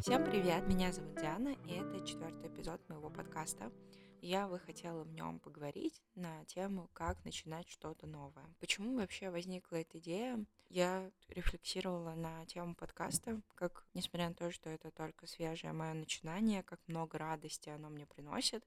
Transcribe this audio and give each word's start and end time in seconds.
Всем 0.00 0.24
привет, 0.24 0.64
меня 0.68 0.92
зовут 0.92 1.16
Диана, 1.16 1.56
и 1.66 1.72
это 1.72 2.06
четвертый 2.06 2.48
эпизод 2.48 2.80
моего 2.88 3.10
подкаста. 3.10 3.72
Я 4.20 4.46
бы 4.46 4.60
хотела 4.60 5.02
в 5.02 5.12
нем 5.12 5.40
поговорить 5.40 6.00
на 6.14 6.44
тему, 6.44 6.88
как 6.92 7.24
начинать 7.24 7.68
что-то 7.68 8.06
новое. 8.06 8.48
Почему 8.60 8.96
вообще 8.96 9.28
возникла 9.28 9.74
эта 9.74 9.98
идея? 9.98 10.46
Я 10.68 11.10
рефлексировала 11.26 12.14
на 12.14 12.46
тему 12.46 12.76
подкаста, 12.76 13.40
как, 13.56 13.88
несмотря 13.92 14.28
на 14.28 14.36
то, 14.36 14.52
что 14.52 14.70
это 14.70 14.92
только 14.92 15.26
свежее 15.26 15.72
мое 15.72 15.94
начинание, 15.94 16.62
как 16.62 16.78
много 16.86 17.18
радости 17.18 17.68
оно 17.68 17.90
мне 17.90 18.06
приносит, 18.06 18.64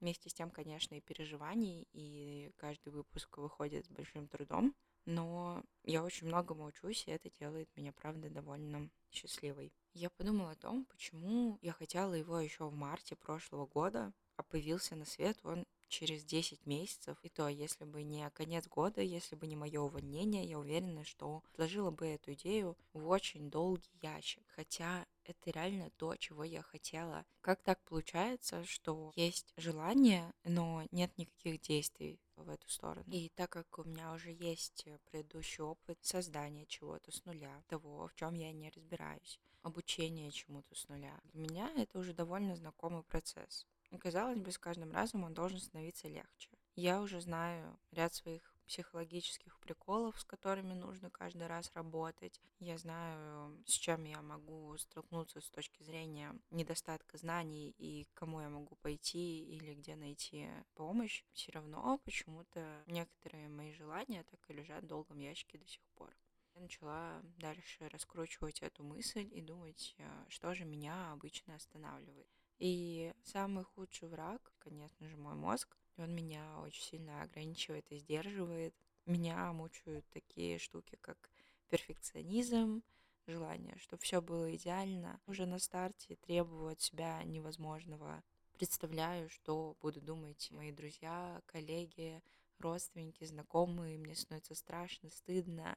вместе 0.00 0.30
с 0.30 0.34
тем, 0.34 0.50
конечно, 0.50 0.94
и 0.94 1.02
переживаний, 1.02 1.88
и 1.92 2.52
каждый 2.56 2.88
выпуск 2.88 3.36
выходит 3.36 3.84
с 3.84 3.90
большим 3.90 4.28
трудом, 4.28 4.74
но 5.04 5.62
я 5.84 6.02
очень 6.04 6.26
многому 6.26 6.66
учусь, 6.66 7.04
и 7.06 7.10
это 7.10 7.30
делает 7.30 7.68
меня, 7.76 7.92
правда, 7.92 8.28
довольно 8.30 8.90
счастливой. 9.10 9.72
Я 9.92 10.10
подумала 10.10 10.52
о 10.52 10.56
том, 10.56 10.84
почему 10.84 11.58
я 11.62 11.72
хотела 11.72 12.14
его 12.14 12.38
еще 12.38 12.68
в 12.68 12.74
марте 12.74 13.16
прошлого 13.16 13.66
года, 13.66 14.12
а 14.36 14.42
появился 14.42 14.96
на 14.96 15.04
свет 15.04 15.38
он 15.42 15.66
через 15.90 16.24
10 16.24 16.64
месяцев. 16.64 17.18
И 17.22 17.28
то, 17.28 17.48
если 17.48 17.84
бы 17.84 18.02
не 18.02 18.30
конец 18.30 18.66
года, 18.68 19.02
если 19.02 19.36
бы 19.36 19.46
не 19.46 19.56
мое 19.56 19.80
увольнение, 19.80 20.44
я 20.44 20.58
уверена, 20.58 21.04
что 21.04 21.42
отложила 21.52 21.90
бы 21.90 22.06
эту 22.06 22.32
идею 22.32 22.78
в 22.92 23.08
очень 23.08 23.50
долгий 23.50 23.90
ящик. 24.00 24.42
Хотя 24.54 25.04
это 25.24 25.50
реально 25.50 25.90
то, 25.96 26.16
чего 26.16 26.44
я 26.44 26.62
хотела. 26.62 27.26
Как 27.40 27.62
так 27.62 27.82
получается, 27.84 28.64
что 28.64 29.12
есть 29.16 29.52
желание, 29.56 30.32
но 30.44 30.84
нет 30.90 31.10
никаких 31.18 31.60
действий 31.60 32.18
эту 32.50 32.68
сторону? 32.68 33.04
И 33.08 33.30
так 33.34 33.50
как 33.50 33.78
у 33.78 33.84
меня 33.84 34.12
уже 34.12 34.32
есть 34.32 34.86
предыдущий 35.10 35.62
опыт 35.62 35.98
создания 36.02 36.66
чего-то 36.66 37.12
с 37.12 37.24
нуля, 37.24 37.62
того, 37.68 38.08
в 38.08 38.14
чем 38.14 38.34
я 38.34 38.52
не 38.52 38.70
разбираюсь, 38.70 39.40
обучение 39.62 40.30
чему-то 40.30 40.74
с 40.74 40.88
нуля, 40.88 41.18
для 41.24 41.40
меня 41.40 41.72
это 41.76 41.98
уже 41.98 42.12
довольно 42.12 42.56
знакомый 42.56 43.02
процесс. 43.02 43.66
И 43.90 43.98
казалось 43.98 44.38
бы, 44.38 44.52
с 44.52 44.58
каждым 44.58 44.92
разом 44.92 45.24
он 45.24 45.34
должен 45.34 45.58
становиться 45.58 46.08
легче. 46.08 46.50
Я 46.76 47.00
уже 47.02 47.20
знаю 47.20 47.78
ряд 47.90 48.14
своих 48.14 48.49
психологических 48.70 49.58
приколов, 49.58 50.20
с 50.20 50.24
которыми 50.24 50.74
нужно 50.74 51.10
каждый 51.10 51.48
раз 51.48 51.72
работать. 51.74 52.40
Я 52.60 52.78
знаю, 52.78 53.60
с 53.66 53.72
чем 53.72 54.04
я 54.04 54.22
могу 54.22 54.78
столкнуться 54.78 55.40
с 55.40 55.50
точки 55.50 55.82
зрения 55.82 56.32
недостатка 56.52 57.18
знаний 57.18 57.74
и 57.78 58.06
кому 58.14 58.40
я 58.40 58.48
могу 58.48 58.76
пойти 58.76 59.42
или 59.42 59.74
где 59.74 59.96
найти 59.96 60.48
помощь. 60.74 61.24
Все 61.32 61.50
равно 61.50 61.98
почему-то 62.04 62.84
некоторые 62.86 63.48
мои 63.48 63.72
желания 63.72 64.22
так 64.30 64.38
и 64.48 64.52
лежат 64.52 64.84
в 64.84 64.86
долгом 64.86 65.18
ящике 65.18 65.58
до 65.58 65.66
сих 65.66 65.82
пор. 65.96 66.16
Я 66.54 66.60
начала 66.60 67.20
дальше 67.38 67.88
раскручивать 67.88 68.62
эту 68.62 68.84
мысль 68.84 69.28
и 69.32 69.40
думать, 69.40 69.96
э, 69.98 70.08
что 70.28 70.54
же 70.54 70.64
меня 70.64 71.10
обычно 71.10 71.56
останавливает. 71.56 72.28
И 72.60 73.12
самый 73.24 73.64
худший 73.64 74.08
враг, 74.08 74.52
конечно 74.58 75.08
же, 75.08 75.16
мой 75.16 75.34
мозг. 75.34 75.76
Он 76.00 76.14
меня 76.14 76.58
очень 76.60 76.82
сильно 76.82 77.22
ограничивает 77.22 77.84
и 77.90 77.98
сдерживает. 77.98 78.74
Меня 79.06 79.52
мучают 79.52 80.04
такие 80.10 80.58
штуки, 80.58 80.96
как 81.00 81.30
перфекционизм, 81.68 82.82
желание, 83.26 83.76
чтобы 83.78 84.02
все 84.02 84.22
было 84.22 84.54
идеально. 84.54 85.20
Уже 85.26 85.46
на 85.46 85.58
старте 85.58 86.16
требую 86.16 86.68
от 86.72 86.80
себя 86.80 87.22
невозможного. 87.24 88.22
Представляю, 88.54 89.28
что 89.28 89.76
будут 89.80 90.04
думать 90.04 90.50
мои 90.52 90.72
друзья, 90.72 91.40
коллеги, 91.46 92.22
родственники, 92.58 93.24
знакомые. 93.24 93.98
Мне 93.98 94.14
становится 94.14 94.54
страшно, 94.54 95.10
стыдно 95.10 95.76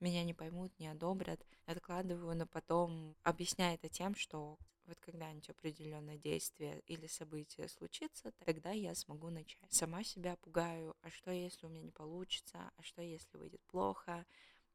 меня 0.00 0.24
не 0.24 0.34
поймут, 0.34 0.78
не 0.78 0.88
одобрят, 0.88 1.44
откладываю 1.66 2.36
на 2.36 2.46
потом, 2.46 3.16
объясняя 3.22 3.74
это 3.74 3.88
тем, 3.88 4.14
что 4.14 4.58
вот 4.86 4.98
когда-нибудь 5.00 5.48
определенное 5.48 6.18
действие 6.18 6.82
или 6.86 7.06
событие 7.06 7.68
случится, 7.68 8.32
тогда 8.44 8.70
я 8.70 8.94
смогу 8.94 9.30
начать. 9.30 9.72
Сама 9.72 10.04
себя 10.04 10.36
пугаю, 10.36 10.94
а 11.00 11.10
что 11.10 11.30
если 11.30 11.66
у 11.66 11.70
меня 11.70 11.82
не 11.82 11.90
получится, 11.90 12.70
а 12.76 12.82
что 12.82 13.02
если 13.02 13.36
выйдет 13.38 13.62
плохо, 13.66 14.26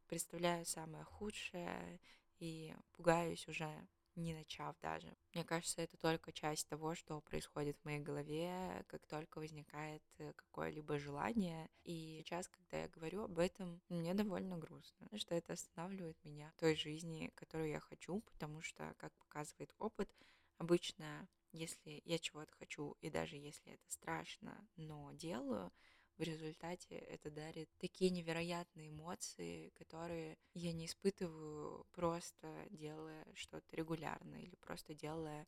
представляю 0.07 0.65
самое 0.65 1.03
худшее 1.03 1.99
и 2.39 2.73
пугаюсь 2.93 3.47
уже 3.47 3.87
не 4.19 4.33
начав 4.33 4.77
даже. 4.79 5.15
Мне 5.33 5.43
кажется, 5.43 5.81
это 5.81 5.97
только 5.97 6.31
часть 6.31 6.67
того, 6.67 6.95
что 6.95 7.21
происходит 7.21 7.77
в 7.77 7.85
моей 7.85 7.99
голове, 7.99 8.83
как 8.87 9.05
только 9.07 9.39
возникает 9.39 10.03
э, 10.17 10.33
какое-либо 10.33 10.99
желание. 10.99 11.69
И 11.83 12.21
сейчас, 12.23 12.47
когда 12.47 12.81
я 12.81 12.87
говорю 12.89 13.23
об 13.23 13.39
этом, 13.39 13.81
мне 13.89 14.13
довольно 14.13 14.57
грустно, 14.57 15.07
что 15.17 15.35
это 15.35 15.53
останавливает 15.53 16.17
меня 16.23 16.51
в 16.57 16.59
той 16.59 16.75
жизни, 16.75 17.31
которую 17.35 17.69
я 17.69 17.79
хочу, 17.79 18.21
потому 18.21 18.61
что, 18.61 18.93
как 18.97 19.13
показывает 19.17 19.73
опыт, 19.77 20.09
обычно 20.57 21.27
если 21.51 22.01
я 22.05 22.19
чего-то 22.19 22.53
хочу, 22.53 22.95
и 23.01 23.09
даже 23.09 23.35
если 23.35 23.73
это 23.73 23.91
страшно, 23.91 24.67
но 24.75 25.11
делаю, 25.13 25.71
в 26.19 26.21
результате 26.21 26.95
это 26.95 27.31
дарит 27.31 27.69
такие 27.77 28.11
невероятные 28.11 28.89
эмоции, 28.89 29.69
которые 29.69 30.37
я 30.53 30.73
не 30.73 30.85
испытываю 30.85 31.85
просто 31.93 32.67
делая 32.71 33.25
что-то 33.35 33.73
регулярно 33.73 34.35
или 34.35 34.55
просто 34.57 34.93
делая 34.93 35.47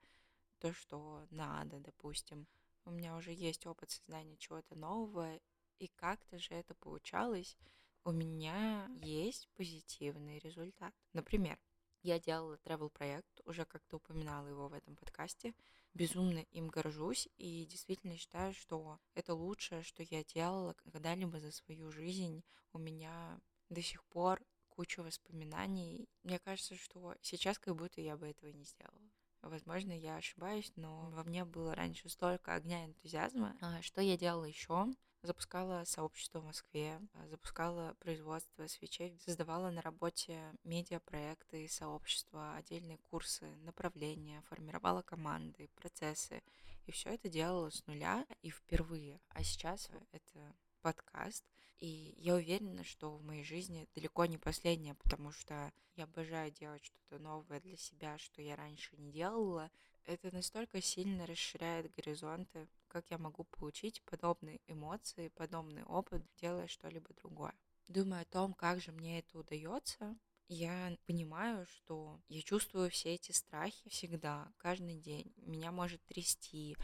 то, 0.60 0.72
что 0.72 1.28
надо, 1.30 1.82
допустим. 1.82 2.48
У 2.86 2.92
меня 2.92 3.18
уже 3.18 3.34
есть 3.34 3.68
опыт 3.68 3.92
создания 3.92 4.38
чего-то 4.38 4.76
нового, 4.76 5.38
и 5.78 5.88
как-то 5.88 6.40
же 6.40 6.54
это 6.54 6.74
получалось. 6.76 7.58
У 8.06 8.14
меня 8.14 8.90
есть 9.04 9.50
позитивный 9.56 10.40
результат. 10.40 10.94
Например, 11.12 11.60
я 12.02 12.18
делала 12.18 12.58
travel 12.64 12.90
проект, 12.90 13.42
уже 13.44 13.66
как-то 13.66 13.98
упоминала 13.98 14.48
его 14.48 14.70
в 14.70 14.74
этом 14.74 14.96
подкасте. 14.96 15.54
Безумно 15.94 16.40
им 16.52 16.70
горжусь 16.70 17.28
и 17.38 17.66
действительно 17.66 18.18
считаю, 18.18 18.54
что 18.54 19.00
это 19.14 19.34
лучшее, 19.34 19.84
что 19.84 20.04
я 20.04 20.24
делала 20.24 20.74
когда-либо 20.74 21.40
за 21.40 21.52
свою 21.52 21.92
жизнь. 21.92 22.44
У 22.72 22.78
меня 22.78 23.40
до 23.70 23.82
сих 23.82 24.04
пор 24.06 24.42
куча 24.70 25.04
воспоминаний. 25.04 26.08
Мне 26.24 26.40
кажется, 26.40 26.76
что 26.76 27.16
сейчас 27.22 27.60
как 27.60 27.76
будто 27.76 28.00
я 28.00 28.16
бы 28.16 28.28
этого 28.28 28.50
не 28.50 28.64
сделала. 28.64 29.12
Возможно, 29.42 29.92
я 29.92 30.18
ошибаюсь, 30.18 30.72
но 30.76 31.10
во 31.10 31.24
мне 31.24 31.46
было 31.46 31.76
раньше 31.76 32.10
столько 32.10 32.54
огня 32.54 32.84
и 32.84 32.88
энтузиазма. 32.88 33.58
А 33.60 33.82
что 33.82 34.02
я 34.02 34.18
делала 34.18 34.46
еще? 34.46 34.88
Запускала 35.24 35.84
сообщество 35.86 36.40
в 36.40 36.46
Москве, 36.46 37.00
а, 37.14 37.28
запускала 37.28 37.96
производство 38.00 38.68
свечей, 38.68 39.20
создавала 39.20 39.70
на 39.70 39.82
работе 39.82 40.40
медиапроекты, 40.64 41.68
сообщества, 41.68 42.56
отдельные 42.56 42.98
курсы, 43.10 43.56
направления, 43.58 44.42
формировала 44.50 45.02
команды, 45.02 45.70
процессы. 45.76 46.42
И 46.86 46.92
все 46.92 47.10
это 47.10 47.30
делала 47.30 47.70
с 47.70 47.86
нуля 47.86 48.26
и 48.42 48.50
впервые. 48.50 49.20
А 49.30 49.44
сейчас 49.44 49.90
это 50.12 50.56
подкаст. 50.82 51.44
И 51.80 52.14
я 52.18 52.36
уверена, 52.36 52.84
что 52.84 53.12
в 53.12 53.24
моей 53.24 53.44
жизни 53.44 53.88
далеко 53.96 54.26
не 54.26 54.38
последнее, 54.38 54.94
потому 54.96 55.32
что 55.32 55.72
я 55.96 56.04
обожаю 56.04 56.52
делать 56.52 56.84
что-то 56.84 57.20
новое 57.20 57.60
для 57.60 57.78
себя, 57.78 58.18
что 58.18 58.42
я 58.42 58.56
раньше 58.56 58.96
не 58.98 59.12
делала. 59.12 59.72
Это 60.06 60.34
настолько 60.34 60.82
сильно 60.82 61.26
расширяет 61.26 61.94
горизонты, 61.96 62.68
как 62.88 63.10
я 63.10 63.18
могу 63.18 63.46
получить 63.46 64.04
подобные 64.04 64.60
эмоции, 64.68 65.30
подобный 65.30 65.84
опыт, 65.84 66.24
делая 66.36 66.68
что-либо 66.68 67.14
другое. 67.14 67.54
Думая 67.88 68.22
о 68.22 68.26
том, 68.26 68.54
как 68.54 68.80
же 68.80 68.92
мне 68.92 69.20
это 69.20 69.40
удается, 69.40 70.18
я 70.48 70.98
понимаю, 71.06 71.66
что 71.66 72.20
я 72.28 72.42
чувствую 72.42 72.90
все 72.90 73.16
эти 73.16 73.32
страхи 73.32 73.90
всегда, 73.90 74.52
каждый 74.58 74.98
день. 74.98 75.34
Меня 75.38 75.72
может 75.72 76.04
трясти, 76.06 76.76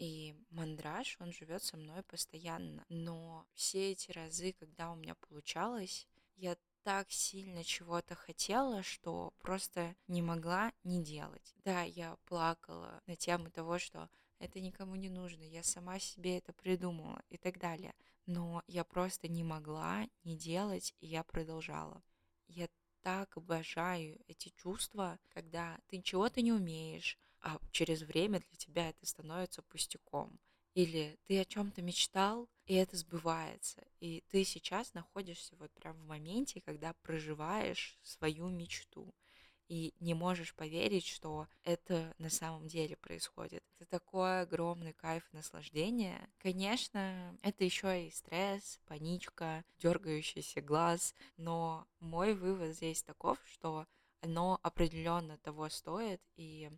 и 0.00 0.34
мандраж, 0.48 1.16
он 1.20 1.30
живет 1.30 1.62
со 1.62 1.76
мной 1.76 2.02
постоянно. 2.02 2.84
Но 2.88 3.46
все 3.54 3.92
эти 3.92 4.10
разы, 4.10 4.52
когда 4.58 4.90
у 4.90 4.96
меня 4.96 5.14
получалось, 5.14 6.08
я 6.36 6.56
так 6.82 7.12
сильно 7.12 7.62
чего-то 7.62 8.14
хотела, 8.14 8.82
что 8.82 9.34
просто 9.38 9.94
не 10.08 10.22
могла 10.22 10.72
не 10.84 11.04
делать. 11.04 11.54
Да, 11.64 11.82
я 11.82 12.16
плакала 12.24 13.02
на 13.06 13.14
тему 13.14 13.50
того, 13.50 13.78
что 13.78 14.08
это 14.38 14.58
никому 14.58 14.94
не 14.94 15.10
нужно, 15.10 15.42
я 15.42 15.62
сама 15.62 15.98
себе 15.98 16.38
это 16.38 16.54
придумала 16.54 17.22
и 17.28 17.36
так 17.36 17.58
далее. 17.58 17.94
Но 18.24 18.62
я 18.66 18.84
просто 18.84 19.28
не 19.28 19.44
могла 19.44 20.08
не 20.24 20.34
делать, 20.34 20.94
и 21.00 21.08
я 21.08 21.22
продолжала. 21.24 22.02
Я 22.48 22.68
так 23.02 23.36
обожаю 23.36 24.18
эти 24.28 24.48
чувства, 24.48 25.18
когда 25.28 25.78
ты 25.88 26.00
чего-то 26.00 26.40
не 26.40 26.52
умеешь, 26.52 27.18
а 27.42 27.58
через 27.70 28.02
время 28.02 28.40
для 28.40 28.56
тебя 28.56 28.88
это 28.90 29.06
становится 29.06 29.62
пустяком. 29.62 30.38
Или 30.74 31.18
ты 31.26 31.40
о 31.40 31.44
чем-то 31.44 31.82
мечтал, 31.82 32.48
и 32.66 32.74
это 32.74 32.96
сбывается. 32.96 33.82
И 33.98 34.22
ты 34.28 34.44
сейчас 34.44 34.94
находишься 34.94 35.56
вот 35.56 35.72
прям 35.72 35.96
в 35.96 36.06
моменте, 36.06 36.60
когда 36.60 36.94
проживаешь 37.02 37.98
свою 38.02 38.48
мечту 38.48 39.12
и 39.70 39.94
не 40.00 40.14
можешь 40.14 40.52
поверить, 40.54 41.06
что 41.06 41.46
это 41.62 42.12
на 42.18 42.28
самом 42.28 42.66
деле 42.66 42.96
происходит. 42.96 43.62
Это 43.78 43.88
такой 43.88 44.42
огромный 44.42 44.92
кайф 44.92 45.22
наслаждение. 45.32 46.28
Конечно, 46.38 47.38
это 47.42 47.64
еще 47.64 48.06
и 48.06 48.10
стресс, 48.10 48.80
паничка, 48.86 49.64
дергающийся 49.78 50.60
глаз, 50.60 51.14
но 51.36 51.86
мой 52.00 52.34
вывод 52.34 52.74
здесь 52.74 53.04
таков, 53.04 53.38
что 53.44 53.86
оно 54.22 54.58
определенно 54.62 55.38
того 55.38 55.68
стоит, 55.68 56.20
и 56.34 56.68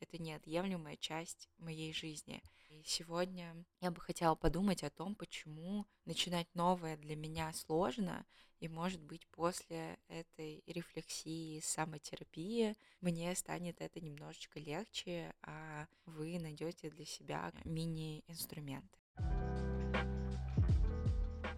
это 0.00 0.22
неотъемлемая 0.22 0.96
часть 0.96 1.48
моей 1.58 1.92
жизни. 1.92 2.42
И 2.68 2.82
сегодня 2.84 3.64
я 3.80 3.90
бы 3.90 4.00
хотела 4.00 4.34
подумать 4.34 4.82
о 4.82 4.90
том, 4.90 5.14
почему 5.14 5.86
начинать 6.04 6.48
новое 6.54 6.96
для 6.96 7.16
меня 7.16 7.52
сложно, 7.52 8.26
и, 8.58 8.68
может 8.68 9.02
быть, 9.02 9.26
после 9.28 9.98
этой 10.08 10.62
рефлексии, 10.66 11.60
самотерапии 11.60 12.74
мне 13.00 13.34
станет 13.34 13.80
это 13.80 14.00
немножечко 14.00 14.58
легче, 14.58 15.34
а 15.42 15.86
вы 16.06 16.38
найдете 16.38 16.90
для 16.90 17.04
себя 17.04 17.52
мини-инструменты. 17.64 18.98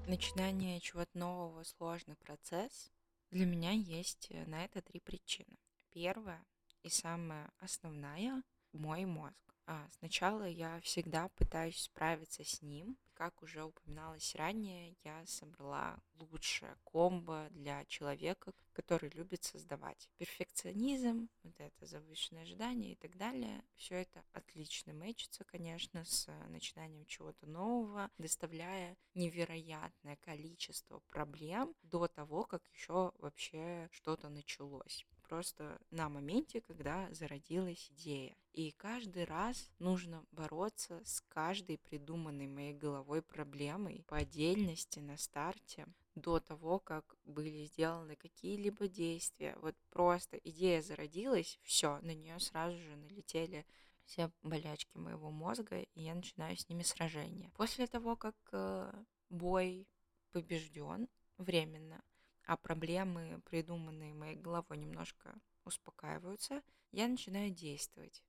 Начинание 0.08 0.80
чего-то 0.80 1.16
нового 1.16 1.62
сложный 1.64 2.16
процесс. 2.16 2.90
Для 3.30 3.46
меня 3.46 3.72
есть 3.72 4.30
на 4.46 4.64
это 4.64 4.80
три 4.80 5.00
причины. 5.00 5.58
Первая 5.90 6.44
и 6.88 6.90
самая 6.90 7.50
основная— 7.58 8.42
мой 8.72 9.04
мозг. 9.04 9.54
А, 9.66 9.86
сначала 9.98 10.48
я 10.48 10.80
всегда 10.80 11.28
пытаюсь 11.36 11.82
справиться 11.82 12.42
с 12.42 12.62
ним. 12.62 12.96
Как 13.12 13.42
уже 13.42 13.62
упоминалось 13.62 14.34
ранее, 14.34 14.96
я 15.04 15.26
собрала 15.26 15.98
лучшее 16.14 16.74
комбо 16.84 17.48
для 17.50 17.84
человека, 17.84 18.52
который 18.72 19.10
любит 19.10 19.44
создавать. 19.44 20.08
Перфекционизм, 20.16 21.28
вот 21.42 21.60
это 21.60 21.84
завышенное 21.84 22.44
ожидание 22.44 22.92
и 22.92 22.96
так 22.96 23.18
далее. 23.18 23.62
Все 23.74 23.96
это 23.96 24.24
отлично 24.32 24.94
мэчится, 24.94 25.44
конечно, 25.44 26.06
с 26.06 26.26
начинанием 26.48 27.04
чего-то 27.04 27.44
нового, 27.44 28.10
доставляя 28.16 28.96
невероятное 29.12 30.16
количество 30.16 31.00
проблем 31.10 31.74
до 31.82 32.08
того, 32.08 32.44
как 32.44 32.62
еще 32.72 33.12
вообще 33.18 33.90
что-то 33.92 34.30
началось 34.30 35.04
просто 35.28 35.78
на 35.90 36.08
моменте, 36.08 36.60
когда 36.60 37.08
зародилась 37.12 37.90
идея. 37.92 38.34
И 38.52 38.72
каждый 38.72 39.24
раз 39.24 39.70
нужно 39.78 40.24
бороться 40.32 41.00
с 41.04 41.20
каждой 41.28 41.78
придуманной 41.78 42.46
моей 42.46 42.72
головой 42.72 43.22
проблемой 43.22 44.02
по 44.08 44.16
отдельности 44.16 44.98
на 44.98 45.16
старте 45.16 45.86
до 46.14 46.40
того, 46.40 46.78
как 46.78 47.14
были 47.24 47.66
сделаны 47.66 48.16
какие-либо 48.16 48.88
действия. 48.88 49.56
Вот 49.60 49.76
просто 49.90 50.38
идея 50.38 50.82
зародилась, 50.82 51.58
все, 51.62 51.98
на 52.00 52.14
нее 52.14 52.40
сразу 52.40 52.76
же 52.76 52.96
налетели 52.96 53.64
все 54.04 54.30
болячки 54.42 54.96
моего 54.96 55.30
мозга, 55.30 55.80
и 55.82 56.02
я 56.02 56.14
начинаю 56.14 56.56
с 56.56 56.68
ними 56.68 56.82
сражение. 56.82 57.50
После 57.50 57.86
того, 57.86 58.16
как 58.16 58.34
э, 58.52 58.92
бой 59.28 59.86
побежден 60.32 61.08
временно, 61.36 62.02
а 62.48 62.56
проблемы, 62.56 63.42
придуманные 63.44 64.14
моей 64.14 64.34
головой, 64.34 64.78
немножко 64.78 65.38
успокаиваются, 65.66 66.62
я 66.92 67.06
начинаю 67.06 67.50
действовать. 67.50 68.24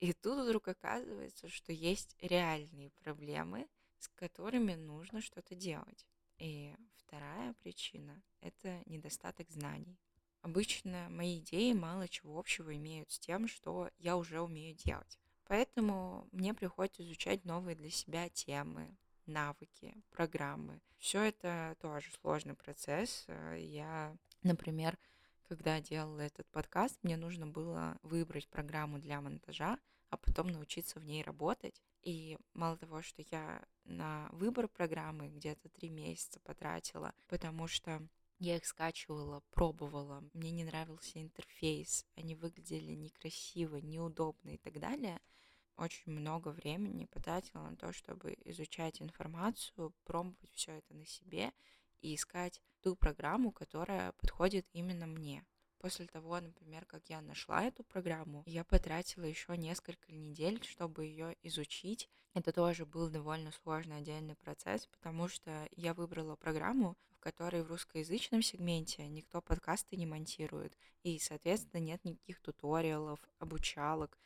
И 0.00 0.14
тут 0.14 0.42
вдруг 0.42 0.66
оказывается, 0.66 1.50
что 1.50 1.70
есть 1.70 2.16
реальные 2.22 2.90
проблемы, 3.02 3.68
с 3.98 4.08
которыми 4.08 4.74
нужно 4.76 5.20
что-то 5.20 5.54
делать. 5.54 6.06
И 6.38 6.74
вторая 6.96 7.52
причина— 7.62 8.22
это 8.40 8.82
недостаток 8.86 9.50
знаний. 9.50 9.98
Обычно 10.40 11.10
мои 11.10 11.38
идеи 11.38 11.74
мало 11.74 12.08
чего 12.08 12.38
общего 12.38 12.74
имеют 12.74 13.10
с 13.10 13.18
тем, 13.18 13.46
что 13.46 13.90
я 13.98 14.16
уже 14.16 14.40
умею 14.40 14.74
делать. 14.74 15.18
Поэтому 15.44 16.26
мне 16.32 16.54
приходится 16.54 17.02
изучать 17.02 17.44
новые 17.44 17.76
для 17.76 17.90
себя 17.90 18.30
темы, 18.30 18.96
навыки, 19.26 19.94
программы. 20.10 20.80
Все 20.98 21.22
это 21.22 21.76
тоже 21.80 22.10
сложный 22.20 22.54
процесс. 22.54 23.24
Э, 23.28 23.56
я, 23.58 24.16
например, 24.42 24.98
когда 25.48 25.80
делала 25.80 26.20
этот 26.20 26.46
подкаст, 26.48 26.98
мне 27.02 27.16
нужно 27.16 27.46
было 27.46 27.98
выбрать 28.02 28.48
программу 28.48 28.98
для 28.98 29.20
монтажа, 29.20 29.78
а 30.10 30.16
потом 30.16 30.48
научиться 30.48 30.98
в 30.98 31.04
ней 31.04 31.22
работать. 31.22 31.82
И 32.02 32.38
мало 32.52 32.76
того, 32.76 33.02
что 33.02 33.22
я 33.30 33.62
на 33.84 34.28
выбор 34.32 34.68
программы 34.68 35.28
где-то 35.28 35.68
три 35.68 35.90
месяца 35.90 36.40
потратила, 36.40 37.14
потому 37.28 37.66
что 37.66 38.06
я 38.38 38.56
их 38.56 38.66
скачивала, 38.66 39.42
пробовала, 39.50 40.22
мне 40.32 40.50
не 40.50 40.64
нравился 40.64 41.20
интерфейс, 41.20 42.04
они 42.16 42.34
выглядели 42.34 42.92
некрасиво, 42.92 43.76
неудобно 43.76 44.50
и 44.50 44.58
так 44.58 44.78
далее— 44.80 45.20
очень 45.76 46.12
много 46.12 46.48
времени 46.48 47.06
потратила 47.06 47.62
на 47.68 47.76
то, 47.76 47.92
чтобы 47.92 48.36
изучать 48.44 49.02
информацию, 49.02 49.92
пробовать 50.04 50.52
все 50.52 50.72
это 50.72 50.94
на 50.94 51.06
себе 51.06 51.52
и 52.00 52.14
искать 52.14 52.60
ту 52.80 52.96
программу, 52.96 53.50
которая 53.50 54.12
подходит 54.12 54.66
именно 54.72 55.06
мне. 55.06 55.44
После 55.78 56.06
того, 56.06 56.40
например, 56.40 56.86
как 56.86 57.10
я 57.10 57.20
нашла 57.20 57.64
эту 57.64 57.84
программу, 57.84 58.42
я 58.46 58.64
потратила 58.64 59.24
еще 59.24 59.56
несколько 59.56 60.12
недель, 60.12 60.62
чтобы 60.64 61.04
ее 61.04 61.36
изучить. 61.42 62.08
Это 62.32 62.52
тоже 62.52 62.86
был 62.86 63.10
довольно 63.10 63.52
сложный 63.52 63.98
отдельный 63.98 64.34
процесс, 64.34 64.86
потому 64.86 65.28
что 65.28 65.68
я 65.76 65.92
выбрала 65.92 66.36
программу, 66.36 66.96
в 67.10 67.20
которой 67.20 67.62
в 67.62 67.68
русскоязычном 67.68 68.40
сегменте 68.40 69.06
никто 69.08 69.42
подкасты 69.42 69.96
не 69.96 70.06
монтирует, 70.06 70.74
и, 71.02 71.18
соответственно, 71.18 71.80
нет 71.80 72.02
никаких 72.04 72.40
туториалов, 72.40 73.20
обучалок. 73.38 74.18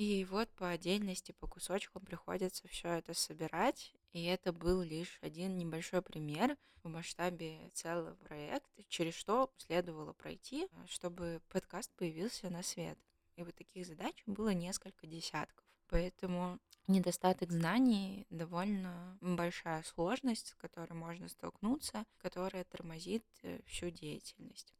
И 0.00 0.24
вот 0.24 0.48
по 0.52 0.70
отдельности, 0.70 1.32
по 1.32 1.46
кусочкам 1.46 2.00
приходится 2.00 2.66
все 2.68 2.88
это 2.88 3.12
собирать. 3.12 3.92
И 4.14 4.24
это 4.24 4.50
был 4.50 4.80
лишь 4.80 5.18
один 5.20 5.58
небольшой 5.58 6.00
пример 6.00 6.56
в 6.82 6.88
масштабе 6.88 7.68
целого 7.74 8.14
проекта, 8.14 8.82
через 8.88 9.12
что 9.12 9.52
следовало 9.58 10.14
пройти, 10.14 10.68
чтобы 10.86 11.42
подкаст 11.50 11.92
появился 11.96 12.48
на 12.48 12.62
свет. 12.62 12.98
И 13.36 13.42
вот 13.42 13.54
таких 13.54 13.84
задач 13.86 14.14
было 14.24 14.54
несколько 14.54 15.06
десятков. 15.06 15.66
Поэтому 15.88 16.58
недостаток 16.86 17.52
знаний 17.52 18.26
довольно 18.30 19.18
большая 19.20 19.82
сложность, 19.82 20.46
с 20.46 20.54
которой 20.54 20.94
можно 20.94 21.28
столкнуться, 21.28 22.06
которая 22.16 22.64
тормозит 22.64 23.26
э, 23.42 23.60
всю 23.66 23.90
деятельность. 23.90 24.72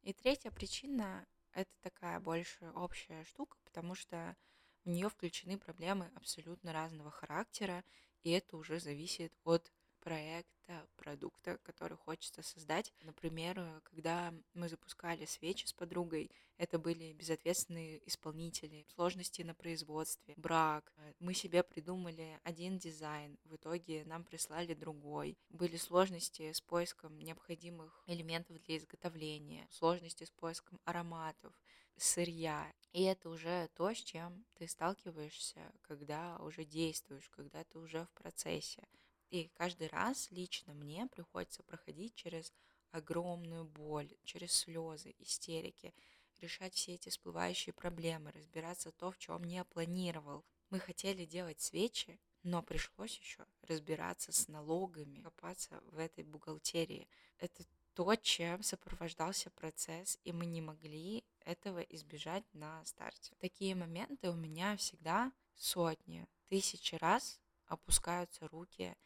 И 0.00 0.14
третья 0.14 0.50
причина 0.50 1.26
это 1.56 1.72
такая 1.80 2.20
больше 2.20 2.70
общая 2.74 3.24
штука, 3.24 3.56
потому 3.64 3.94
что 3.94 4.36
в 4.84 4.88
нее 4.90 5.08
включены 5.08 5.58
проблемы 5.58 6.10
абсолютно 6.14 6.72
разного 6.72 7.10
характера, 7.10 7.82
и 8.22 8.30
это 8.30 8.58
уже 8.58 8.78
зависит 8.78 9.32
от 9.42 9.72
проекта, 10.06 10.86
продукта, 10.94 11.58
который 11.64 11.96
хочется 11.96 12.40
создать. 12.40 12.92
Например, 13.02 13.82
когда 13.82 14.32
мы 14.54 14.68
запускали 14.68 15.24
свечи 15.24 15.66
с 15.66 15.72
подругой, 15.72 16.30
это 16.58 16.78
были 16.78 17.12
безответственные 17.12 18.00
исполнители, 18.08 18.86
сложности 18.94 19.42
на 19.42 19.52
производстве, 19.52 20.34
брак. 20.36 20.92
Мы 21.18 21.34
себе 21.34 21.64
придумали 21.64 22.38
один 22.44 22.78
дизайн, 22.78 23.36
в 23.46 23.56
итоге 23.56 24.04
нам 24.04 24.22
прислали 24.22 24.74
другой. 24.74 25.36
Были 25.48 25.76
сложности 25.76 26.52
с 26.52 26.60
поиском 26.60 27.18
необходимых 27.18 28.04
элементов 28.06 28.62
для 28.62 28.76
изготовления, 28.76 29.66
сложности 29.72 30.22
с 30.22 30.30
поиском 30.30 30.78
ароматов, 30.84 31.52
сырья. 31.96 32.72
И 32.92 33.02
это 33.02 33.28
уже 33.28 33.68
то, 33.74 33.92
с 33.92 33.98
чем 33.98 34.44
ты 34.54 34.68
сталкиваешься, 34.68 35.72
когда 35.82 36.36
уже 36.38 36.64
действуешь, 36.64 37.28
когда 37.30 37.64
ты 37.64 37.80
уже 37.80 38.04
в 38.04 38.10
процессе. 38.12 38.86
И 39.30 39.48
каждый 39.54 39.88
раз 39.88 40.30
лично 40.30 40.74
мне 40.74 41.06
приходится 41.06 41.62
проходить 41.62 42.14
через 42.14 42.52
огромную 42.90 43.64
боль, 43.64 44.14
через 44.24 44.52
слезы, 44.52 45.14
истерики, 45.18 45.94
решать 46.40 46.74
все 46.74 46.94
эти 46.94 47.08
всплывающие 47.08 47.72
проблемы, 47.72 48.30
разбираться 48.32 48.92
то, 48.92 49.10
в 49.10 49.18
чем 49.18 49.44
не 49.44 49.64
планировал. 49.64 50.44
Мы 50.70 50.78
хотели 50.78 51.24
делать 51.24 51.60
свечи, 51.60 52.20
но 52.42 52.62
пришлось 52.62 53.18
еще 53.18 53.44
разбираться 53.62 54.32
с 54.32 54.48
налогами, 54.48 55.22
копаться 55.22 55.80
в 55.86 55.98
этой 55.98 56.24
бухгалтерии. 56.24 57.08
Это 57.38 57.64
то, 57.94 58.14
чем 58.14 58.62
сопровождался 58.62 59.50
процесс, 59.50 60.18
и 60.22 60.32
мы 60.32 60.46
не 60.46 60.60
могли 60.60 61.24
этого 61.40 61.80
избежать 61.80 62.44
на 62.52 62.84
старте. 62.84 63.34
Такие 63.38 63.74
моменты 63.74 64.30
у 64.30 64.34
меня 64.34 64.76
всегда 64.76 65.32
сотни, 65.54 66.26
тысячи 66.48 66.94
раз 66.96 67.40
опускаются 67.66 68.48
руки, 68.48 68.96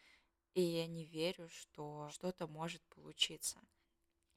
и 0.54 0.60
я 0.60 0.86
не 0.86 1.04
верю, 1.04 1.48
что 1.48 2.08
что-то 2.10 2.46
может 2.46 2.82
получиться. 2.86 3.60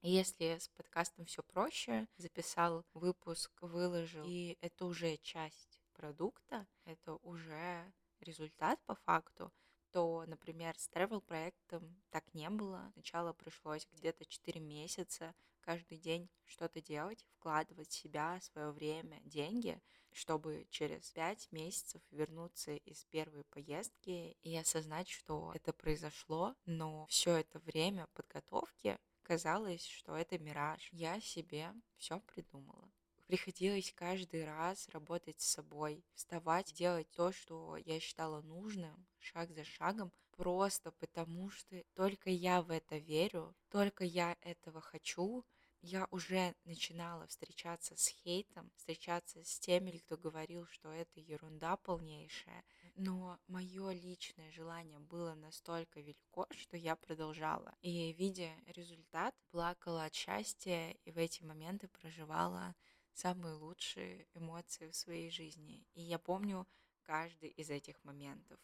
Если 0.02 0.58
с 0.58 0.68
подкастом 0.70 1.26
все 1.26 1.44
проще, 1.44 2.08
записал 2.18 2.86
выпуск, 2.94 3.52
выложил, 3.62 4.26
и 4.28 4.58
это 4.62 4.86
уже 4.86 5.18
часть 5.18 5.82
продукта, 5.94 6.68
это 6.84 7.16
уже 7.24 7.92
результат 8.20 8.80
по 8.86 8.96
факту, 8.96 9.52
то, 9.92 10.26
например, 10.28 10.78
с 10.78 10.90
travel 10.90 11.22
проектом 11.22 12.02
так 12.10 12.34
не 12.34 12.50
было. 12.50 12.90
Сначала 12.94 13.32
пришлось 13.32 13.88
где-то 13.92 14.26
4 14.26 14.60
месяца 14.60 15.34
каждый 15.64 15.98
день 15.98 16.30
что-то 16.46 16.82
делать, 16.82 17.26
вкладывать 17.36 17.92
себя, 17.92 18.40
свое 18.42 18.72
время, 18.72 19.20
деньги, 19.24 19.82
чтобы 20.12 20.68
через 20.70 21.12
пять 21.12 21.52
месяцев 21.52 22.02
вернуться 22.12 22.76
из 22.76 23.06
первой 23.06 23.44
поездки 23.46 24.38
и 24.44 24.56
осознать, 24.56 25.10
что 25.10 25.52
это 25.56 25.74
произошло, 25.74 26.56
но 26.66 27.06
все 27.08 27.38
это 27.38 27.60
время 27.60 28.08
подготовки 28.14 28.98
казалось, 29.24 29.86
что 29.86 30.16
это 30.16 30.38
мираж. 30.38 30.90
Я 30.92 31.20
себе 31.20 31.74
все 31.98 32.20
придумала. 32.20 32.92
Приходилось 33.28 33.94
каждый 33.96 34.46
раз 34.46 34.90
работать 34.90 35.40
с 35.40 35.52
собой, 35.52 36.04
вставать, 36.14 36.74
делать 36.74 37.10
то, 37.12 37.32
что 37.32 37.78
я 37.78 38.00
считала 38.00 38.42
нужным, 38.42 39.08
шаг 39.20 39.50
за 39.52 39.64
шагом, 39.64 40.12
просто 40.36 40.92
потому 40.92 41.50
что 41.50 41.84
только 41.94 42.30
я 42.30 42.62
в 42.62 42.70
это 42.70 42.98
верю, 42.98 43.56
только 43.70 44.04
я 44.04 44.36
этого 44.42 44.82
хочу, 44.82 45.46
я 45.86 46.08
уже 46.12 46.56
начинала 46.64 47.28
встречаться 47.28 47.96
с 47.98 48.08
хейтом, 48.08 48.72
встречаться 48.78 49.44
с 49.44 49.60
теми, 49.60 49.92
кто 49.98 50.16
говорил, 50.16 50.66
что 50.68 50.92
это 50.94 51.20
ерунда 51.20 51.76
полнейшая. 51.76 52.64
Но 52.96 53.38
мое 53.48 53.92
личное 53.92 54.50
желание 54.52 55.00
было 55.00 55.34
настолько 55.36 56.00
велико, 56.00 56.48
что 56.52 56.78
я 56.78 56.96
продолжала. 56.96 57.76
И 57.82 58.14
видя 58.14 58.52
результат, 58.68 59.36
плакала 59.52 60.06
от 60.06 60.14
счастья 60.14 60.92
и 61.04 61.12
в 61.12 61.18
эти 61.18 61.44
моменты 61.44 61.90
проживала 61.90 62.76
самые 63.14 63.56
лучшие 63.56 64.28
эмоции 64.34 64.90
в 64.90 64.96
своей 64.96 65.30
жизни. 65.30 65.86
И 65.94 66.02
я 66.02 66.20
помню 66.20 66.68
каждый 67.04 67.50
из 67.50 67.70
этих 67.70 68.04
моментов. 68.04 68.60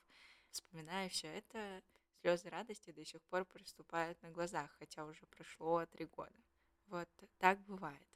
Вспоминая 0.50 1.10
все 1.10 1.28
это, 1.28 1.84
слезы 2.22 2.50
радости 2.50 2.92
до 2.92 3.06
сих 3.06 3.22
пор 3.24 3.46
приступают 3.46 4.22
на 4.22 4.32
глазах, 4.32 4.72
хотя 4.80 5.06
уже 5.06 5.26
прошло 5.28 5.86
три 5.86 6.06
года. 6.06 6.36
Вот 6.88 7.10
так 7.38 7.60
бывает. 7.62 8.08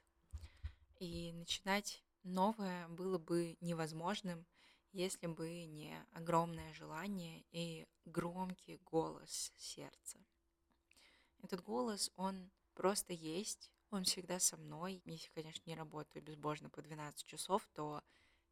И 0.98 1.32
начинать 1.32 2.02
новое 2.22 2.88
было 2.88 3.18
бы 3.18 3.56
невозможным, 3.60 4.46
если 4.92 5.26
бы 5.26 5.66
не 5.66 5.94
огромное 6.12 6.72
желание 6.74 7.44
и 7.50 7.86
громкий 8.04 8.78
голос 8.84 9.52
сердца. 9.56 10.18
Этот 11.42 11.62
голос, 11.62 12.10
он 12.16 12.50
просто 12.74 13.12
есть, 13.12 13.70
он 13.94 14.04
всегда 14.04 14.38
со 14.38 14.56
мной. 14.56 15.02
Если, 15.04 15.30
конечно, 15.34 15.62
не 15.66 15.74
работаю 15.74 16.22
безбожно 16.22 16.70
по 16.70 16.82
12 16.82 17.24
часов, 17.26 17.66
то 17.74 18.02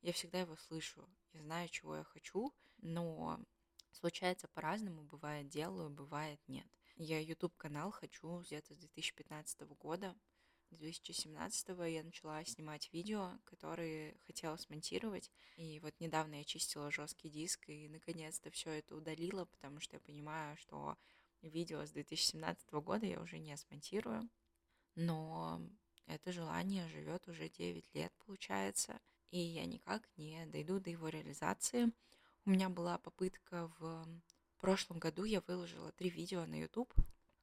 я 0.00 0.12
всегда 0.12 0.40
его 0.40 0.56
слышу. 0.56 1.08
Я 1.32 1.42
знаю, 1.42 1.68
чего 1.68 1.96
я 1.96 2.04
хочу, 2.04 2.52
но 2.78 3.40
случается 3.92 4.48
по-разному. 4.48 5.02
Бывает 5.02 5.48
делаю, 5.48 5.90
бывает 5.90 6.40
нет. 6.48 6.66
Я 6.96 7.20
YouTube-канал 7.20 7.90
хочу 7.90 8.40
где-то 8.40 8.74
с 8.74 8.78
2015 8.78 9.60
года. 9.78 10.14
2017 10.70 11.68
я 11.90 12.02
начала 12.02 12.44
снимать 12.44 12.92
видео, 12.92 13.38
которые 13.44 14.16
хотела 14.26 14.56
смонтировать. 14.56 15.30
И 15.56 15.80
вот 15.80 15.94
недавно 16.00 16.36
я 16.36 16.44
чистила 16.44 16.90
жесткий 16.90 17.28
диск 17.28 17.68
и 17.68 17.88
наконец-то 17.88 18.50
все 18.50 18.70
это 18.70 18.96
удалила, 18.96 19.44
потому 19.44 19.80
что 19.80 19.96
я 19.96 20.00
понимаю, 20.00 20.56
что 20.56 20.96
видео 21.42 21.84
с 21.84 21.90
2017 21.90 22.72
года 22.72 23.06
я 23.06 23.20
уже 23.20 23.38
не 23.38 23.56
смонтирую. 23.56 24.28
Но 24.94 25.60
это 26.06 26.32
желание 26.32 26.88
живет 26.88 27.26
уже 27.28 27.48
9 27.48 27.94
лет, 27.94 28.12
получается, 28.26 29.00
и 29.30 29.38
я 29.38 29.64
никак 29.64 30.02
не 30.16 30.44
дойду 30.46 30.78
до 30.78 30.90
его 30.90 31.08
реализации. 31.08 31.90
У 32.44 32.50
меня 32.50 32.68
была 32.68 32.98
попытка 32.98 33.72
в 33.78 34.06
прошлом 34.58 34.98
году, 34.98 35.24
я 35.24 35.40
выложила 35.40 35.92
три 35.92 36.10
видео 36.10 36.44
на 36.44 36.60
YouTube, 36.60 36.92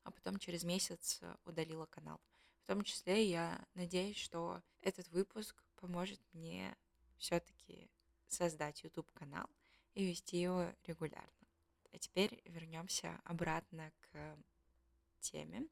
а 0.03 0.11
потом 0.11 0.37
через 0.37 0.63
месяц 0.63 1.21
удалила 1.45 1.85
канал. 1.85 2.19
В 2.63 2.67
том 2.67 2.83
числе 2.83 3.25
я 3.25 3.65
надеюсь, 3.73 4.17
что 4.17 4.61
этот 4.81 5.07
выпуск 5.09 5.63
поможет 5.77 6.21
мне 6.33 6.75
все-таки 7.17 7.89
создать 8.27 8.83
YouTube 8.83 9.11
канал 9.13 9.49
и 9.95 10.05
вести 10.05 10.39
его 10.39 10.71
регулярно. 10.83 11.47
А 11.91 11.97
теперь 11.97 12.41
вернемся 12.45 13.19
обратно 13.23 13.91
к 14.01 14.37
теме 15.19 15.67